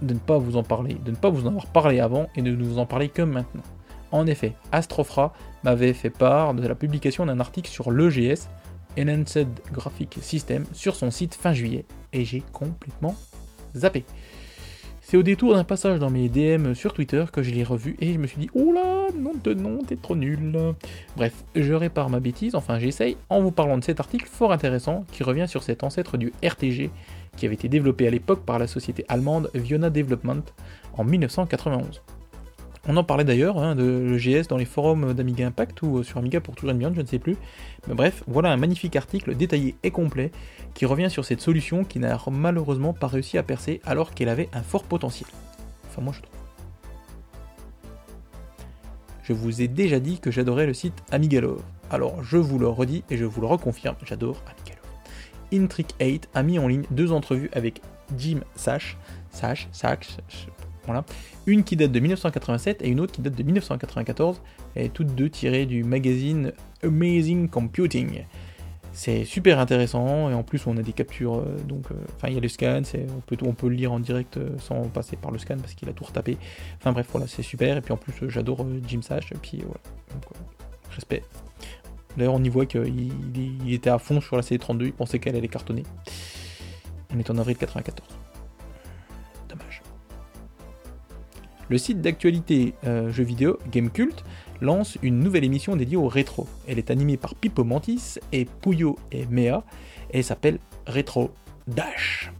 [0.01, 2.42] de ne pas vous en parler, de ne pas vous en avoir parlé avant et
[2.42, 3.62] de ne vous en parler que maintenant.
[4.11, 5.33] En effet, Astrofra
[5.64, 8.48] m'avait fait part de la publication d'un article sur l'EGS,
[8.98, 13.16] Enhanced Graphic System, sur son site fin juillet, et j'ai complètement
[13.75, 14.05] zappé.
[15.12, 18.14] C'est au détour d'un passage dans mes DM sur Twitter que je l'ai revu et
[18.14, 20.59] je me suis dit là, non de non, t'es trop nul.
[21.18, 25.05] Bref, je répare ma bêtise, enfin j'essaye, en vous parlant de cet article fort intéressant
[25.12, 26.90] qui revient sur cet ancêtre du RTG
[27.37, 30.44] qui avait été développé à l'époque par la société allemande Viona Development
[30.96, 32.01] en 1991.
[32.88, 36.40] On en parlait d'ailleurs hein, de l'EGS dans les forums d'Amiga Impact ou sur Amiga
[36.40, 37.37] pour toujours Beyond, je ne sais plus.
[37.87, 40.33] Mais bref, voilà un magnifique article détaillé et complet
[40.75, 44.49] qui revient sur cette solution qui n'a malheureusement pas réussi à percer alors qu'elle avait
[44.53, 45.31] un fort potentiel.
[45.88, 46.35] Enfin, moi je trouve.
[49.23, 51.62] Je vous ai déjà dit que j'adorais le site Amigalove.
[51.88, 54.83] Alors je vous le redis et je vous le reconfirme, j'adore Amigalove.
[55.53, 57.81] Intric 8 a mis en ligne deux entrevues avec
[58.18, 58.97] Jim Sash,
[59.31, 60.16] Sash, Sash,
[60.87, 61.05] voilà.
[61.47, 64.40] Une qui date de 1987 et une autre qui date de 1994,
[64.77, 68.25] et toutes deux tirées du magazine Amazing Computing.
[68.95, 72.35] C'est super intéressant et en plus on a des captures, euh, donc euh, enfin il
[72.35, 72.83] y a le scan,
[73.42, 75.95] on peut, le lire en direct euh, sans passer par le scan parce qu'il a
[75.95, 76.37] tout retapé.
[76.79, 79.81] Enfin bref voilà c'est super et puis en plus j'adore Jim Sash et puis voilà
[80.12, 80.25] donc
[80.90, 81.23] respect.
[82.18, 85.37] D'ailleurs on y voit qu'il il était à fond sur la CD32, il pensait qu'elle
[85.37, 85.85] allait cartonner.
[87.14, 88.22] On est en avril 94.
[91.73, 94.27] Le site d'actualité euh, jeux vidéo Gamecult
[94.61, 96.47] lance une nouvelle émission dédiée au rétro.
[96.69, 99.65] Elle est animée par Pippo Mantis et Puyo et Mea
[100.11, 101.31] et s'appelle Retro
[101.69, 102.31] Dash.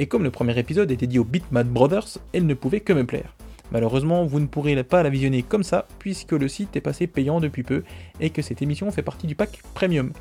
[0.00, 3.06] Et comme le premier épisode est dédié aux Bitmad Brothers, elle ne pouvait que me
[3.06, 3.36] plaire.
[3.70, 7.38] Malheureusement, vous ne pourrez pas la visionner comme ça puisque le site est passé payant
[7.38, 7.84] depuis peu
[8.18, 10.12] et que cette émission fait partie du pack premium.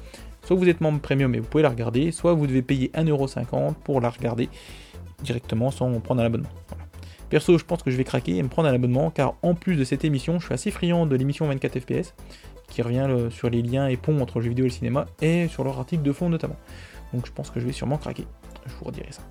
[0.43, 3.73] Soit vous êtes membre premium et vous pouvez la regarder, soit vous devez payer 1,50€
[3.83, 4.47] pour la regarder
[5.23, 6.49] directement sans prendre un abonnement.
[7.29, 9.75] Perso, je pense que je vais craquer et me prendre un abonnement car en plus
[9.75, 12.15] de cette émission, je suis assez friand de l'émission 24 FPS
[12.67, 15.47] qui revient sur les liens et ponts entre le jeu vidéo et le cinéma et
[15.47, 16.57] sur leur article de fond notamment.
[17.13, 18.25] Donc je pense que je vais sûrement craquer.
[18.65, 19.21] Je vous redirai ça.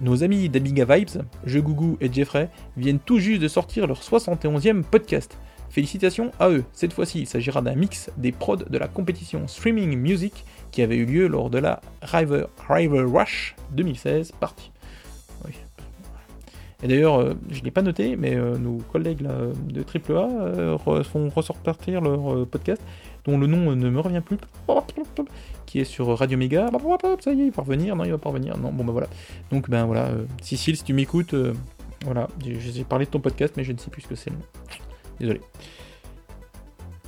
[0.00, 4.82] Nos amis d'Amiga Vibes, Je Gougou et Jeffrey, viennent tout juste de sortir leur 71e
[4.82, 5.38] podcast.
[5.70, 6.64] Félicitations à eux.
[6.72, 10.96] Cette fois-ci, il s'agira d'un mix des prods de la compétition Streaming Music qui avait
[10.96, 14.70] eu lieu lors de la River, River Rush 2016 partie.
[16.82, 21.28] Et d'ailleurs, euh, je l'ai pas noté, mais euh, nos collègues de AAA euh, font
[21.28, 22.80] ressortir leur podcast,
[23.24, 24.38] dont le nom ne me revient plus,
[25.66, 26.70] qui est sur Radio Méga.
[27.20, 27.96] Ça y est, il va revenir.
[27.96, 28.56] Non, il va pas revenir.
[28.56, 29.08] Non, bon, ben voilà.
[29.50, 30.10] Donc, ben voilà,
[30.40, 31.34] Cécile, si tu m'écoutes,
[32.04, 34.30] voilà, j'ai parlé de ton podcast, mais je ne sais plus ce que c'est.
[35.18, 35.40] Désolé.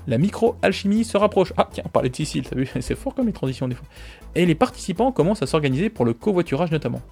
[0.09, 1.53] La micro-alchimie se rapproche.
[1.57, 2.69] Ah, tiens, on parlait de Cécile, t'as vu?
[2.81, 3.87] C'est fort comme les transitions des fois.
[4.35, 7.03] Et les participants commencent à s'organiser pour le covoiturage notamment.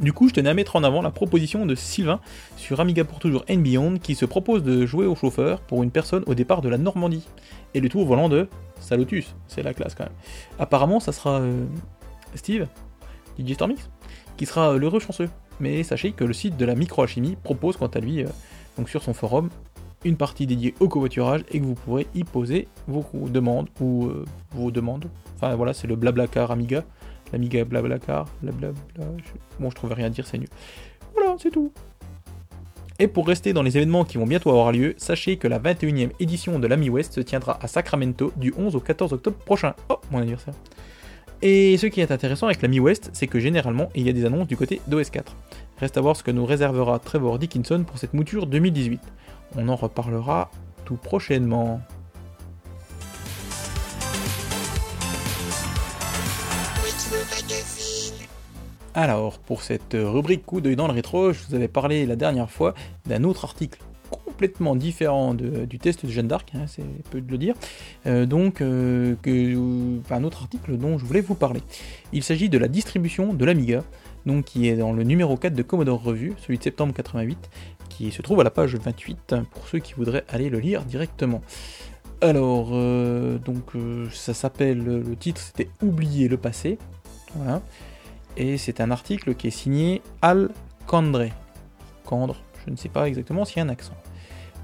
[0.00, 2.20] Du coup, je tenais à mettre en avant la proposition de Sylvain
[2.56, 5.90] sur Amiga pour toujours and Beyond qui se propose de jouer au chauffeur pour une
[5.90, 7.28] personne au départ de la Normandie.
[7.74, 8.48] Et le tout au volant de
[8.80, 10.14] Salotus, c'est la classe quand même.
[10.58, 11.66] Apparemment, ça sera euh,
[12.34, 12.66] Steve,
[13.38, 13.90] DJ Stormix,
[14.38, 15.28] qui sera l'heureux chanceux.
[15.60, 18.28] Mais sachez que le site de la microalchimie propose quant à lui, euh,
[18.78, 19.50] donc sur son forum,
[20.04, 24.24] une partie dédiée au covoiturage et que vous pourrez y poser vos demandes ou euh,
[24.52, 25.10] vos demandes.
[25.36, 26.84] Enfin voilà, c'est le blablacar Amiga
[27.32, 28.74] l'Amiga Blablacar, blablabla.
[29.58, 30.48] Bon, je trouvais rien à dire, c'est nul.
[31.14, 31.72] Voilà, c'est tout.
[32.98, 36.10] Et pour rester dans les événements qui vont bientôt avoir lieu, sachez que la 21e
[36.20, 39.74] édition de l'Ami West se tiendra à Sacramento du 11 au 14 octobre prochain.
[39.88, 40.52] Oh, mon anniversaire.
[41.40, 44.26] Et ce qui est intéressant avec l'Ami West, c'est que généralement, il y a des
[44.26, 45.24] annonces du côté d'OS4.
[45.78, 49.00] Reste à voir ce que nous réservera Trevor Dickinson pour cette mouture 2018.
[49.56, 50.50] On en reparlera
[50.84, 51.80] tout prochainement.
[58.94, 62.50] Alors, pour cette rubrique coup d'œil dans le rétro, je vous avais parlé la dernière
[62.50, 62.74] fois
[63.06, 63.78] d'un autre article
[64.10, 67.54] complètement différent du test de Jeanne d'Arc, hein, c'est peu de le dire,
[68.06, 69.14] euh, donc euh,
[70.10, 71.60] un autre article dont je voulais vous parler.
[72.12, 73.84] Il s'agit de la distribution de l'Amiga,
[74.26, 77.50] donc qui est dans le numéro 4 de Commodore Revue, celui de septembre 88,
[77.88, 81.42] qui se trouve à la page 28 pour ceux qui voudraient aller le lire directement.
[82.22, 83.72] Alors, euh, donc
[84.12, 86.78] ça s'appelle, le titre c'était Oublier le passé,
[87.34, 87.62] voilà
[88.36, 90.50] et c'est un article qui est signé Al
[90.86, 91.26] Kandre.
[92.04, 93.96] Kandre, je ne sais pas exactement s'il y a un accent.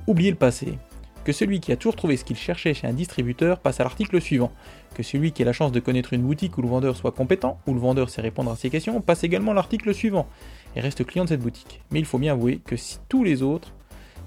[0.07, 0.79] Oubliez le passé.
[1.25, 4.21] Que celui qui a toujours trouvé ce qu'il cherchait chez un distributeur passe à l'article
[4.21, 4.53] suivant.
[4.95, 7.59] Que celui qui a la chance de connaître une boutique où le vendeur soit compétent,
[7.67, 10.29] où le vendeur sait répondre à ses questions, passe également l'article suivant
[10.77, 11.83] et reste client de cette boutique.
[11.91, 13.73] Mais il faut bien avouer que si tous les autres,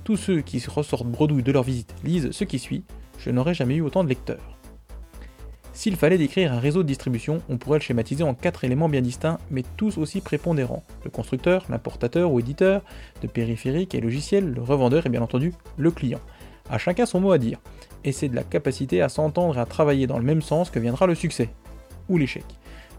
[0.04, 2.84] tous ceux qui ressortent bredouilles de leur visite, lisent ce qui suit,
[3.18, 4.59] je n'aurais jamais eu autant de lecteurs.
[5.74, 9.02] S'il fallait décrire un réseau de distribution, on pourrait le schématiser en quatre éléments bien
[9.02, 10.84] distincts, mais tous aussi prépondérants.
[11.04, 12.82] Le constructeur, l'importateur ou éditeur,
[13.22, 16.20] de périphériques et logiciels, le revendeur et bien entendu le client.
[16.70, 17.60] À chacun son mot à dire,
[18.04, 20.80] et c'est de la capacité à s'entendre et à travailler dans le même sens que
[20.80, 21.50] viendra le succès,
[22.10, 22.46] ou l'échec,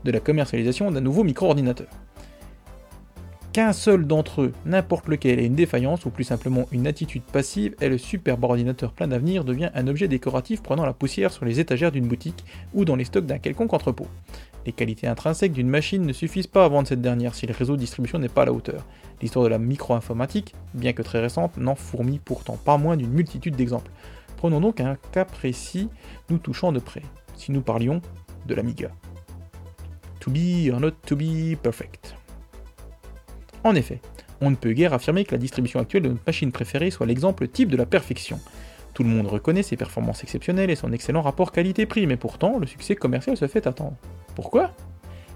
[0.05, 1.89] de la commercialisation d'un nouveau micro-ordinateur.
[3.53, 7.75] Qu'un seul d'entre eux, n'importe lequel, ait une défaillance ou plus simplement une attitude passive,
[7.81, 11.61] et le superbe ordinateur plein d'avenir devient un objet décoratif prenant la poussière sur les
[11.61, 14.07] étagères d'une boutique ou dans les stocks d'un quelconque entrepôt.
[14.67, 17.77] Les qualités intrinsèques d'une machine ne suffisent pas à vendre cette dernière si le réseau
[17.77, 18.87] de distribution n'est pas à la hauteur.
[19.23, 23.57] L'histoire de la micro-informatique, bien que très récente, n'en fourmille pourtant pas moins d'une multitude
[23.57, 23.91] d'exemples.
[24.37, 25.89] Prenons donc un cas précis
[26.29, 27.03] nous touchant de près,
[27.37, 28.01] si nous parlions
[28.47, 28.91] de l'Amiga.
[30.21, 32.15] To be or not to be perfect.
[33.65, 34.01] En effet,
[34.41, 37.47] on ne peut guère affirmer que la distribution actuelle de notre machine préférée soit l'exemple
[37.47, 38.41] type de la perfection.
[38.95, 42.67] Tout le monde reconnaît ses performances exceptionnelles et son excellent rapport qualité-prix, mais pourtant, le
[42.67, 43.97] succès commercial se fait attendre.
[44.35, 44.71] Pourquoi?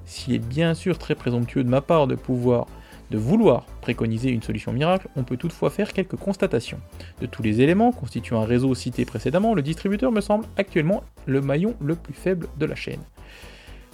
[0.07, 2.67] S'il est bien sûr très présomptueux de ma part de pouvoir,
[3.11, 6.81] de vouloir préconiser une solution miracle, on peut toutefois faire quelques constatations.
[7.21, 11.41] De tous les éléments constituant un réseau cité précédemment, le distributeur me semble actuellement le
[11.41, 13.03] maillon le plus faible de la chaîne.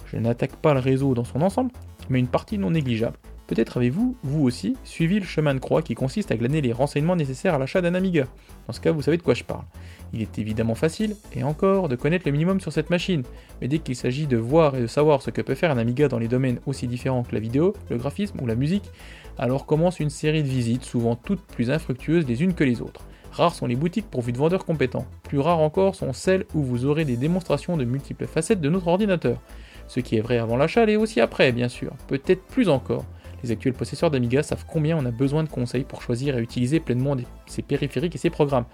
[0.07, 1.71] Je n'attaque pas le réseau dans son ensemble,
[2.09, 3.17] mais une partie non négligeable.
[3.51, 7.17] Peut-être avez-vous, vous aussi, suivi le chemin de croix qui consiste à glaner les renseignements
[7.17, 8.25] nécessaires à l'achat d'un Amiga.
[8.65, 9.65] Dans ce cas, vous savez de quoi je parle.
[10.13, 13.23] Il est évidemment facile, et encore, de connaître le minimum sur cette machine,
[13.59, 16.07] mais dès qu'il s'agit de voir et de savoir ce que peut faire un Amiga
[16.07, 18.89] dans les domaines aussi différents que la vidéo, le graphisme ou la musique,
[19.37, 23.05] alors commence une série de visites, souvent toutes plus infructueuses les unes que les autres.
[23.33, 25.07] Rares sont les boutiques pourvues de vendeurs compétents.
[25.23, 28.87] Plus rares encore sont celles où vous aurez des démonstrations de multiples facettes de notre
[28.87, 29.41] ordinateur.
[29.89, 33.03] Ce qui est vrai avant l'achat l'est aussi après, bien sûr, peut-être plus encore.
[33.43, 36.79] Les actuels possesseurs d'Amiga savent combien on a besoin de conseils pour choisir et utiliser
[36.79, 37.15] pleinement
[37.47, 38.65] ses périphériques et ses programmes.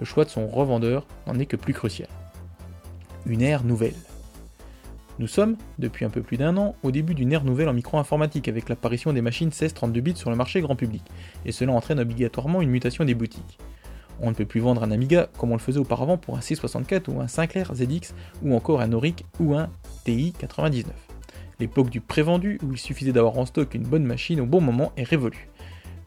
[0.00, 2.08] Le choix de son revendeur n'en est que plus crucial.
[3.24, 3.94] Une ère nouvelle.
[5.18, 8.48] Nous sommes, depuis un peu plus d'un an, au début d'une ère nouvelle en micro-informatique
[8.48, 11.02] avec l'apparition des machines 16-32 bits sur le marché grand public,
[11.46, 13.58] et cela entraîne obligatoirement une mutation des boutiques.
[14.20, 17.10] On ne peut plus vendre un Amiga comme on le faisait auparavant pour un C64
[17.10, 19.68] ou un Sinclair ZX ou encore un Auric ou un
[20.04, 20.84] TI-99.
[21.58, 24.92] L'époque du prévendu, où il suffisait d'avoir en stock une bonne machine au bon moment,
[24.96, 25.48] est révolue.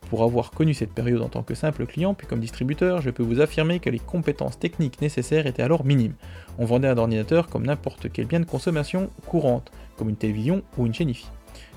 [0.09, 3.23] Pour avoir connu cette période en tant que simple client, puis comme distributeur, je peux
[3.23, 6.15] vous affirmer que les compétences techniques nécessaires étaient alors minimes.
[6.57, 10.85] On vendait un ordinateur comme n'importe quel bien de consommation courante, comme une télévision ou
[10.85, 11.27] une chaîne IFI.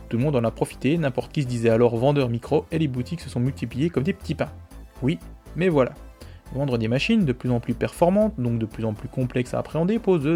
[0.08, 2.88] Tout le monde en a profité, n'importe qui se disait alors vendeur micro, et les
[2.88, 4.52] boutiques se sont multipliées comme des petits pains.
[5.02, 5.18] Oui,
[5.56, 5.92] mais voilà.
[6.54, 9.58] Vendre des machines de plus en plus performantes, donc de plus en plus complexes à
[9.58, 10.28] appréhender, pose,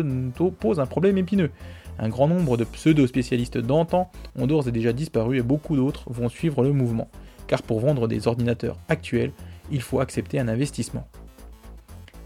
[0.59, 1.51] pose un problème épineux.
[1.99, 6.29] Un grand nombre de pseudo-spécialistes d'antan ont d'ores et déjà disparu et beaucoup d'autres vont
[6.29, 7.09] suivre le mouvement,
[7.47, 9.33] car pour vendre des ordinateurs actuels,
[9.71, 11.07] il faut accepter un investissement.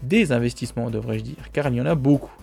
[0.03, 2.33] Des investissements, devrais-je dire, car il y en a beaucoup.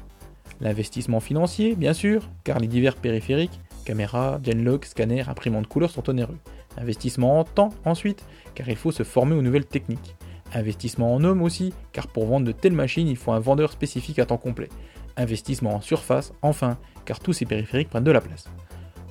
[0.61, 6.39] L'investissement financier, bien sûr, car les divers périphériques, caméras, genlock, scanners, imprimantes couleurs sont onéreux.
[6.77, 10.17] Investissement en temps, ensuite, car il faut se former aux nouvelles techniques.
[10.55, 14.19] Investissement en hommes aussi, car pour vendre de telles machines, il faut un vendeur spécifique
[14.19, 14.69] à temps complet.
[15.17, 18.45] Investissement en surface, enfin, car tous ces périphériques prennent de la place.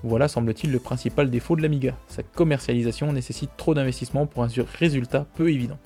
[0.03, 1.95] Voilà semble-t-il le principal défaut de l'Amiga.
[2.07, 5.79] Sa commercialisation nécessite trop d'investissements pour un résultat peu évident.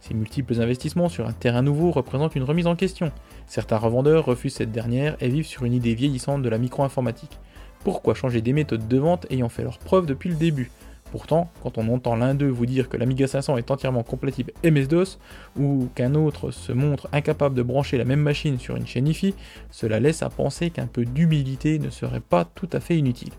[0.00, 3.12] Ces multiples investissements sur un terrain nouveau représentent une remise en question.
[3.46, 7.38] Certains revendeurs refusent cette dernière et vivent sur une idée vieillissante de la micro-informatique.
[7.84, 10.70] Pourquoi changer des méthodes de vente ayant fait leur preuve depuis le début?
[11.10, 15.18] Pourtant, quand on entend l'un d'eux vous dire que l'Amiga 500 est entièrement compatible MS-DOS,
[15.58, 19.34] ou qu'un autre se montre incapable de brancher la même machine sur une chaîne IFI,
[19.70, 23.32] cela laisse à penser qu'un peu d'humilité ne serait pas tout à fait inutile.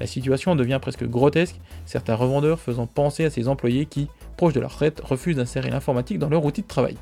[0.00, 4.60] La situation devient presque grotesque, certains revendeurs faisant penser à ces employés qui, proches de
[4.60, 6.96] la retraite, refusent d'insérer l'informatique dans leur outil de travail.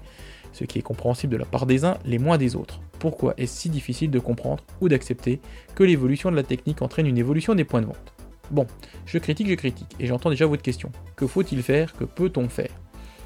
[0.52, 2.80] Ce qui est compréhensible de la part des uns, les moins des autres.
[2.98, 5.40] Pourquoi est-ce si difficile de comprendre ou d'accepter
[5.74, 8.15] que l'évolution de la technique entraîne une évolution des points de vente?
[8.50, 8.66] Bon,
[9.06, 10.92] je critique, je critique, et j'entends déjà votre question.
[11.16, 11.92] Que faut-il faire?
[11.94, 12.70] Que peut-on faire?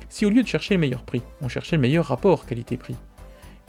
[0.09, 2.97] Si au lieu de chercher le meilleur prix, on cherchait le meilleur rapport qualité-prix,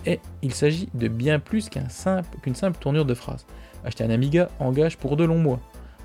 [0.06, 3.46] et il s'agit de bien plus qu'une simple, tournure de phrase.
[3.86, 5.60] Acheter un Amiga engage pour de longs mois.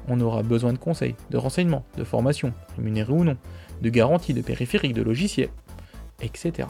[0.08, 3.36] On aura besoin de conseils, de renseignements, de formations, rémunérés ou non,
[3.82, 5.50] de garanties, de périphériques, de logiciels,
[6.20, 6.68] etc.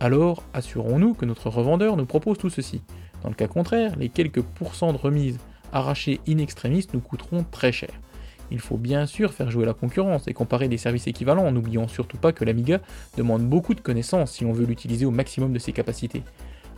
[0.00, 2.82] Alors, assurons-nous que notre revendeur nous propose tout ceci.
[3.22, 5.38] Dans le cas contraire, les quelques pourcents de remise
[5.72, 7.90] arrachés in extremis nous coûteront très cher.
[8.50, 11.88] Il faut bien sûr faire jouer la concurrence et comparer des services équivalents en n'oubliant
[11.88, 12.80] surtout pas que l'Amiga
[13.16, 16.22] demande beaucoup de connaissances si on veut l'utiliser au maximum de ses capacités.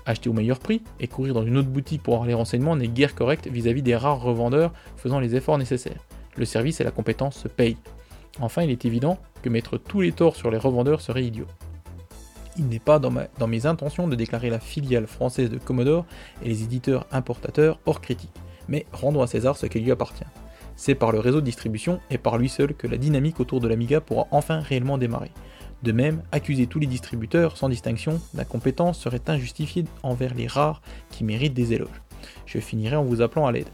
[0.07, 2.89] Acheter au meilleur prix et courir dans une autre boutique pour avoir les renseignements n'est
[2.89, 6.01] guère correct vis-à-vis des rares revendeurs faisant les efforts nécessaires.
[6.37, 7.77] Le service et la compétence se payent.
[8.41, 11.47] Enfin, il est évident que mettre tous les torts sur les revendeurs serait idiot.
[12.57, 16.07] Il n'est pas dans, dans mes intentions de déclarer la filiale française de Commodore
[16.43, 18.33] et les éditeurs importateurs hors critique,
[18.67, 20.25] mais rendons à César ce qui lui appartient.
[20.81, 23.67] C'est par le réseau de distribution et par lui seul que la dynamique autour de
[23.67, 25.33] l'Amiga pourra enfin réellement démarrer.
[25.83, 31.25] De même, accuser tous les distributeurs, sans distinction, d'incompétence serait injustifié envers les rares qui
[31.25, 32.01] méritent des éloges.
[32.47, 33.69] Je finirai en vous appelant à l'aide.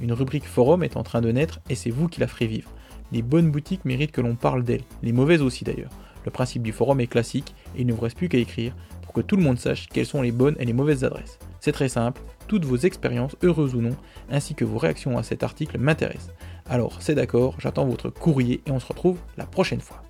[0.00, 2.70] Une rubrique forum est en train de naître et c'est vous qui la ferez vivre.
[3.12, 5.92] Les bonnes boutiques méritent que l'on parle d'elles, les mauvaises aussi d'ailleurs.
[6.24, 9.12] Le principe du forum est classique et il ne vous reste plus qu'à écrire pour
[9.12, 11.38] que tout le monde sache quelles sont les bonnes et les mauvaises adresses.
[11.60, 13.96] C'est très simple, toutes vos expériences, heureuses ou non,
[14.30, 16.32] ainsi que vos réactions à cet article m'intéressent.
[16.68, 20.02] Alors c'est d'accord, j'attends votre courrier et on se retrouve la prochaine fois.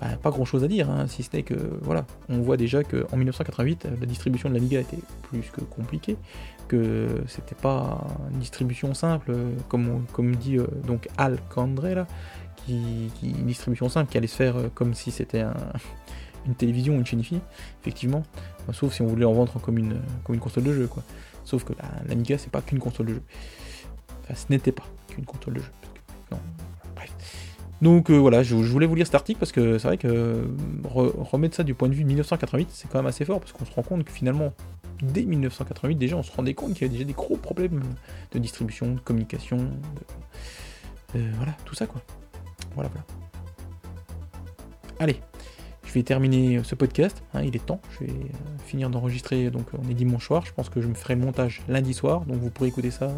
[0.00, 2.84] Bah, pas grand chose à dire, hein, si ce n'est que voilà, on voit déjà
[2.84, 6.18] qu'en 1988, la distribution de l'Amiga était plus que compliquée,
[6.68, 9.34] que c'était pas une distribution simple,
[9.68, 12.06] comme, comme dit euh, donc Al Candré là,
[12.66, 15.44] qui, une distribution simple qui allait se faire euh, comme si c'était
[16.46, 17.22] une télévision une chaîne
[17.80, 18.22] effectivement,
[18.72, 21.02] sauf si on voulait en vendre comme une, comme une console de jeu quoi.
[21.44, 21.72] Sauf que
[22.08, 23.22] l'Amiga c'est pas qu'une console de jeu.
[24.22, 25.70] Enfin, ce n'était pas qu'une console de jeu.
[26.30, 26.38] Non,
[27.82, 30.48] donc euh, voilà, je, voulais vous lire cet article parce que c'est vrai que
[30.84, 33.66] remettre ça du point de vue de 1988, c'est quand même assez fort parce qu'on
[33.66, 34.54] se rend compte que finalement,
[35.02, 37.82] dès 1988, déjà, on se rendait compte qu'il y avait déjà des gros problèmes
[38.32, 39.70] de distribution, de communication,
[41.12, 42.00] voilà, tout ça quoi.
[42.74, 43.06] Voilà, voilà.
[44.98, 45.20] Allez,
[45.96, 48.24] vais terminer ce podcast, hein, il est temps, je vais euh,
[48.66, 51.62] finir d'enregistrer, donc on est dimanche soir, je pense que je me ferai le montage
[51.68, 53.10] lundi soir, donc vous pourrez écouter ça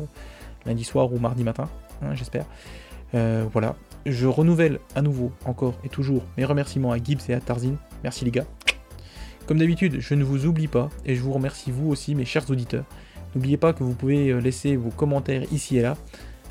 [0.64, 1.68] lundi soir ou mardi matin,
[2.02, 2.46] hein, j'espère.
[3.14, 3.74] Euh, voilà,
[4.06, 7.74] je renouvelle à nouveau, encore et toujours, mes remerciements à Gibbs et à Tarzin.
[8.04, 8.46] Merci les gars.
[9.46, 12.48] Comme d'habitude, je ne vous oublie pas et je vous remercie vous aussi, mes chers
[12.50, 12.84] auditeurs.
[13.34, 15.96] N'oubliez pas que vous pouvez euh, laisser vos commentaires ici et là,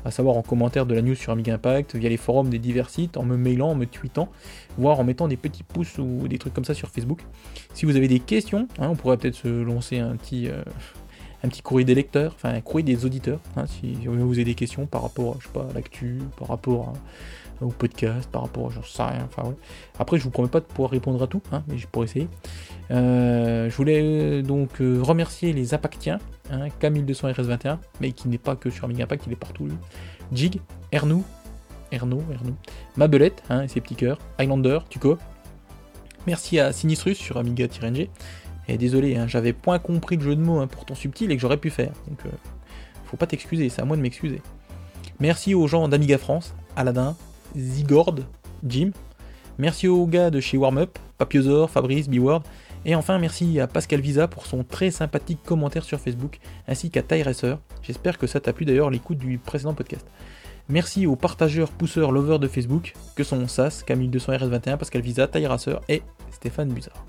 [0.04, 2.90] à savoir en commentaire de la news sur Amiga Impact, via les forums des divers
[2.90, 4.28] sites, en me mailant, en me tweetant,
[4.76, 7.20] voire en mettant des petits pouces ou des trucs comme ça sur Facebook.
[7.74, 10.62] Si vous avez des questions, hein, on pourrait peut-être se lancer un petit, euh,
[11.42, 14.54] un petit courrier des lecteurs, enfin un courrier des auditeurs, hein, si vous avez des
[14.54, 16.92] questions par rapport, je sais pas, à l'actu, par rapport à
[17.60, 19.26] au podcast, par rapport, j'en sais rien.
[19.26, 19.54] Enfin,
[19.98, 22.28] Après, je vous promets pas de pouvoir répondre à tout, hein, mais je pourrais essayer.
[22.90, 26.18] Euh, je voulais euh, donc euh, remercier les Impactiens,
[26.50, 29.68] hein, K1200RS21, mais qui n'est pas que sur Amiga Impact, il est partout.
[30.32, 30.60] Jig,
[30.92, 31.24] Ernou,
[31.90, 32.54] Erno, Ernou,
[32.96, 35.18] Mabelette, hein, et ses petits cœurs, Highlander, Tuco.
[36.26, 38.08] Merci à Sinistrus sur Amiga-NG.
[38.70, 41.56] Et désolé, hein, j'avais point compris le jeu de mots pourtant subtil et que j'aurais
[41.56, 41.92] pu faire.
[42.06, 42.18] Donc,
[43.06, 44.42] faut pas t'excuser, c'est à moi de m'excuser.
[45.20, 47.16] Merci aux gens d'Amiga France, Aladdin,
[47.56, 48.16] Zigord,
[48.66, 48.90] Jim.
[49.58, 52.42] Merci aux gars de chez Warmup, Papiosor, Fabrice, Beword.
[52.84, 56.38] Et enfin, merci à Pascal Visa pour son très sympathique commentaire sur Facebook,
[56.68, 57.54] ainsi qu'à Tyresser.
[57.82, 60.06] J'espère que ça t'a plu d'ailleurs l'écoute du précédent podcast.
[60.68, 66.02] Merci aux partageurs, pousseurs, lovers de Facebook, que sont SAS, Camille200RS21, Pascal Visa, Tyresser et
[66.30, 67.04] Stéphane Bussard.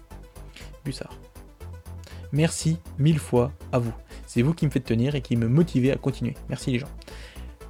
[0.86, 1.14] Bussard.
[2.32, 3.94] Merci mille fois à vous.
[4.26, 6.36] C'est vous qui me faites tenir et qui me motivez à continuer.
[6.48, 6.88] Merci les gens.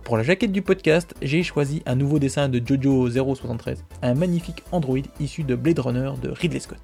[0.10, 4.64] Pour la jaquette du podcast, j'ai choisi un nouveau dessin de Jojo 073, un magnifique
[4.72, 6.80] android issu de Blade Runner de Ridley Scott.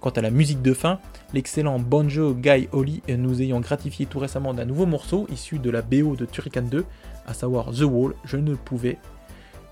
[0.00, 0.98] Quant à la musique de fin,
[1.34, 5.82] l'excellent banjo Guy Holly nous ayant gratifié tout récemment d'un nouveau morceau issu de la
[5.82, 6.86] BO de Turrican 2,
[7.26, 8.96] à savoir The Wall, je ne pouvais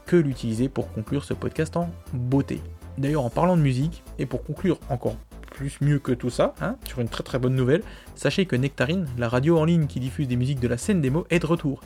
[0.05, 2.61] que l'utiliser pour conclure ce podcast en beauté.
[2.99, 5.17] D'ailleurs, en parlant de musique, et pour conclure encore
[5.51, 7.83] plus mieux que tout ça, hein, sur une très très bonne nouvelle,
[8.15, 11.27] sachez que Nectarine, la radio en ligne qui diffuse des musiques de la scène démo,
[11.31, 11.81] est de retour.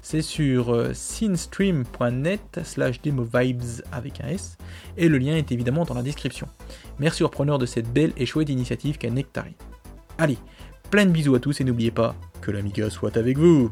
[0.00, 3.62] C'est sur euh, synstream.net slash demovibes
[3.92, 4.56] avec un S,
[4.96, 6.48] et le lien est évidemment dans la description.
[6.98, 9.54] Merci aux repreneurs de cette belle et chouette initiative qu'est Nectarine.
[10.16, 10.38] Allez,
[10.90, 13.70] plein de bisous à tous et n'oubliez pas que l'Amiga soit avec vous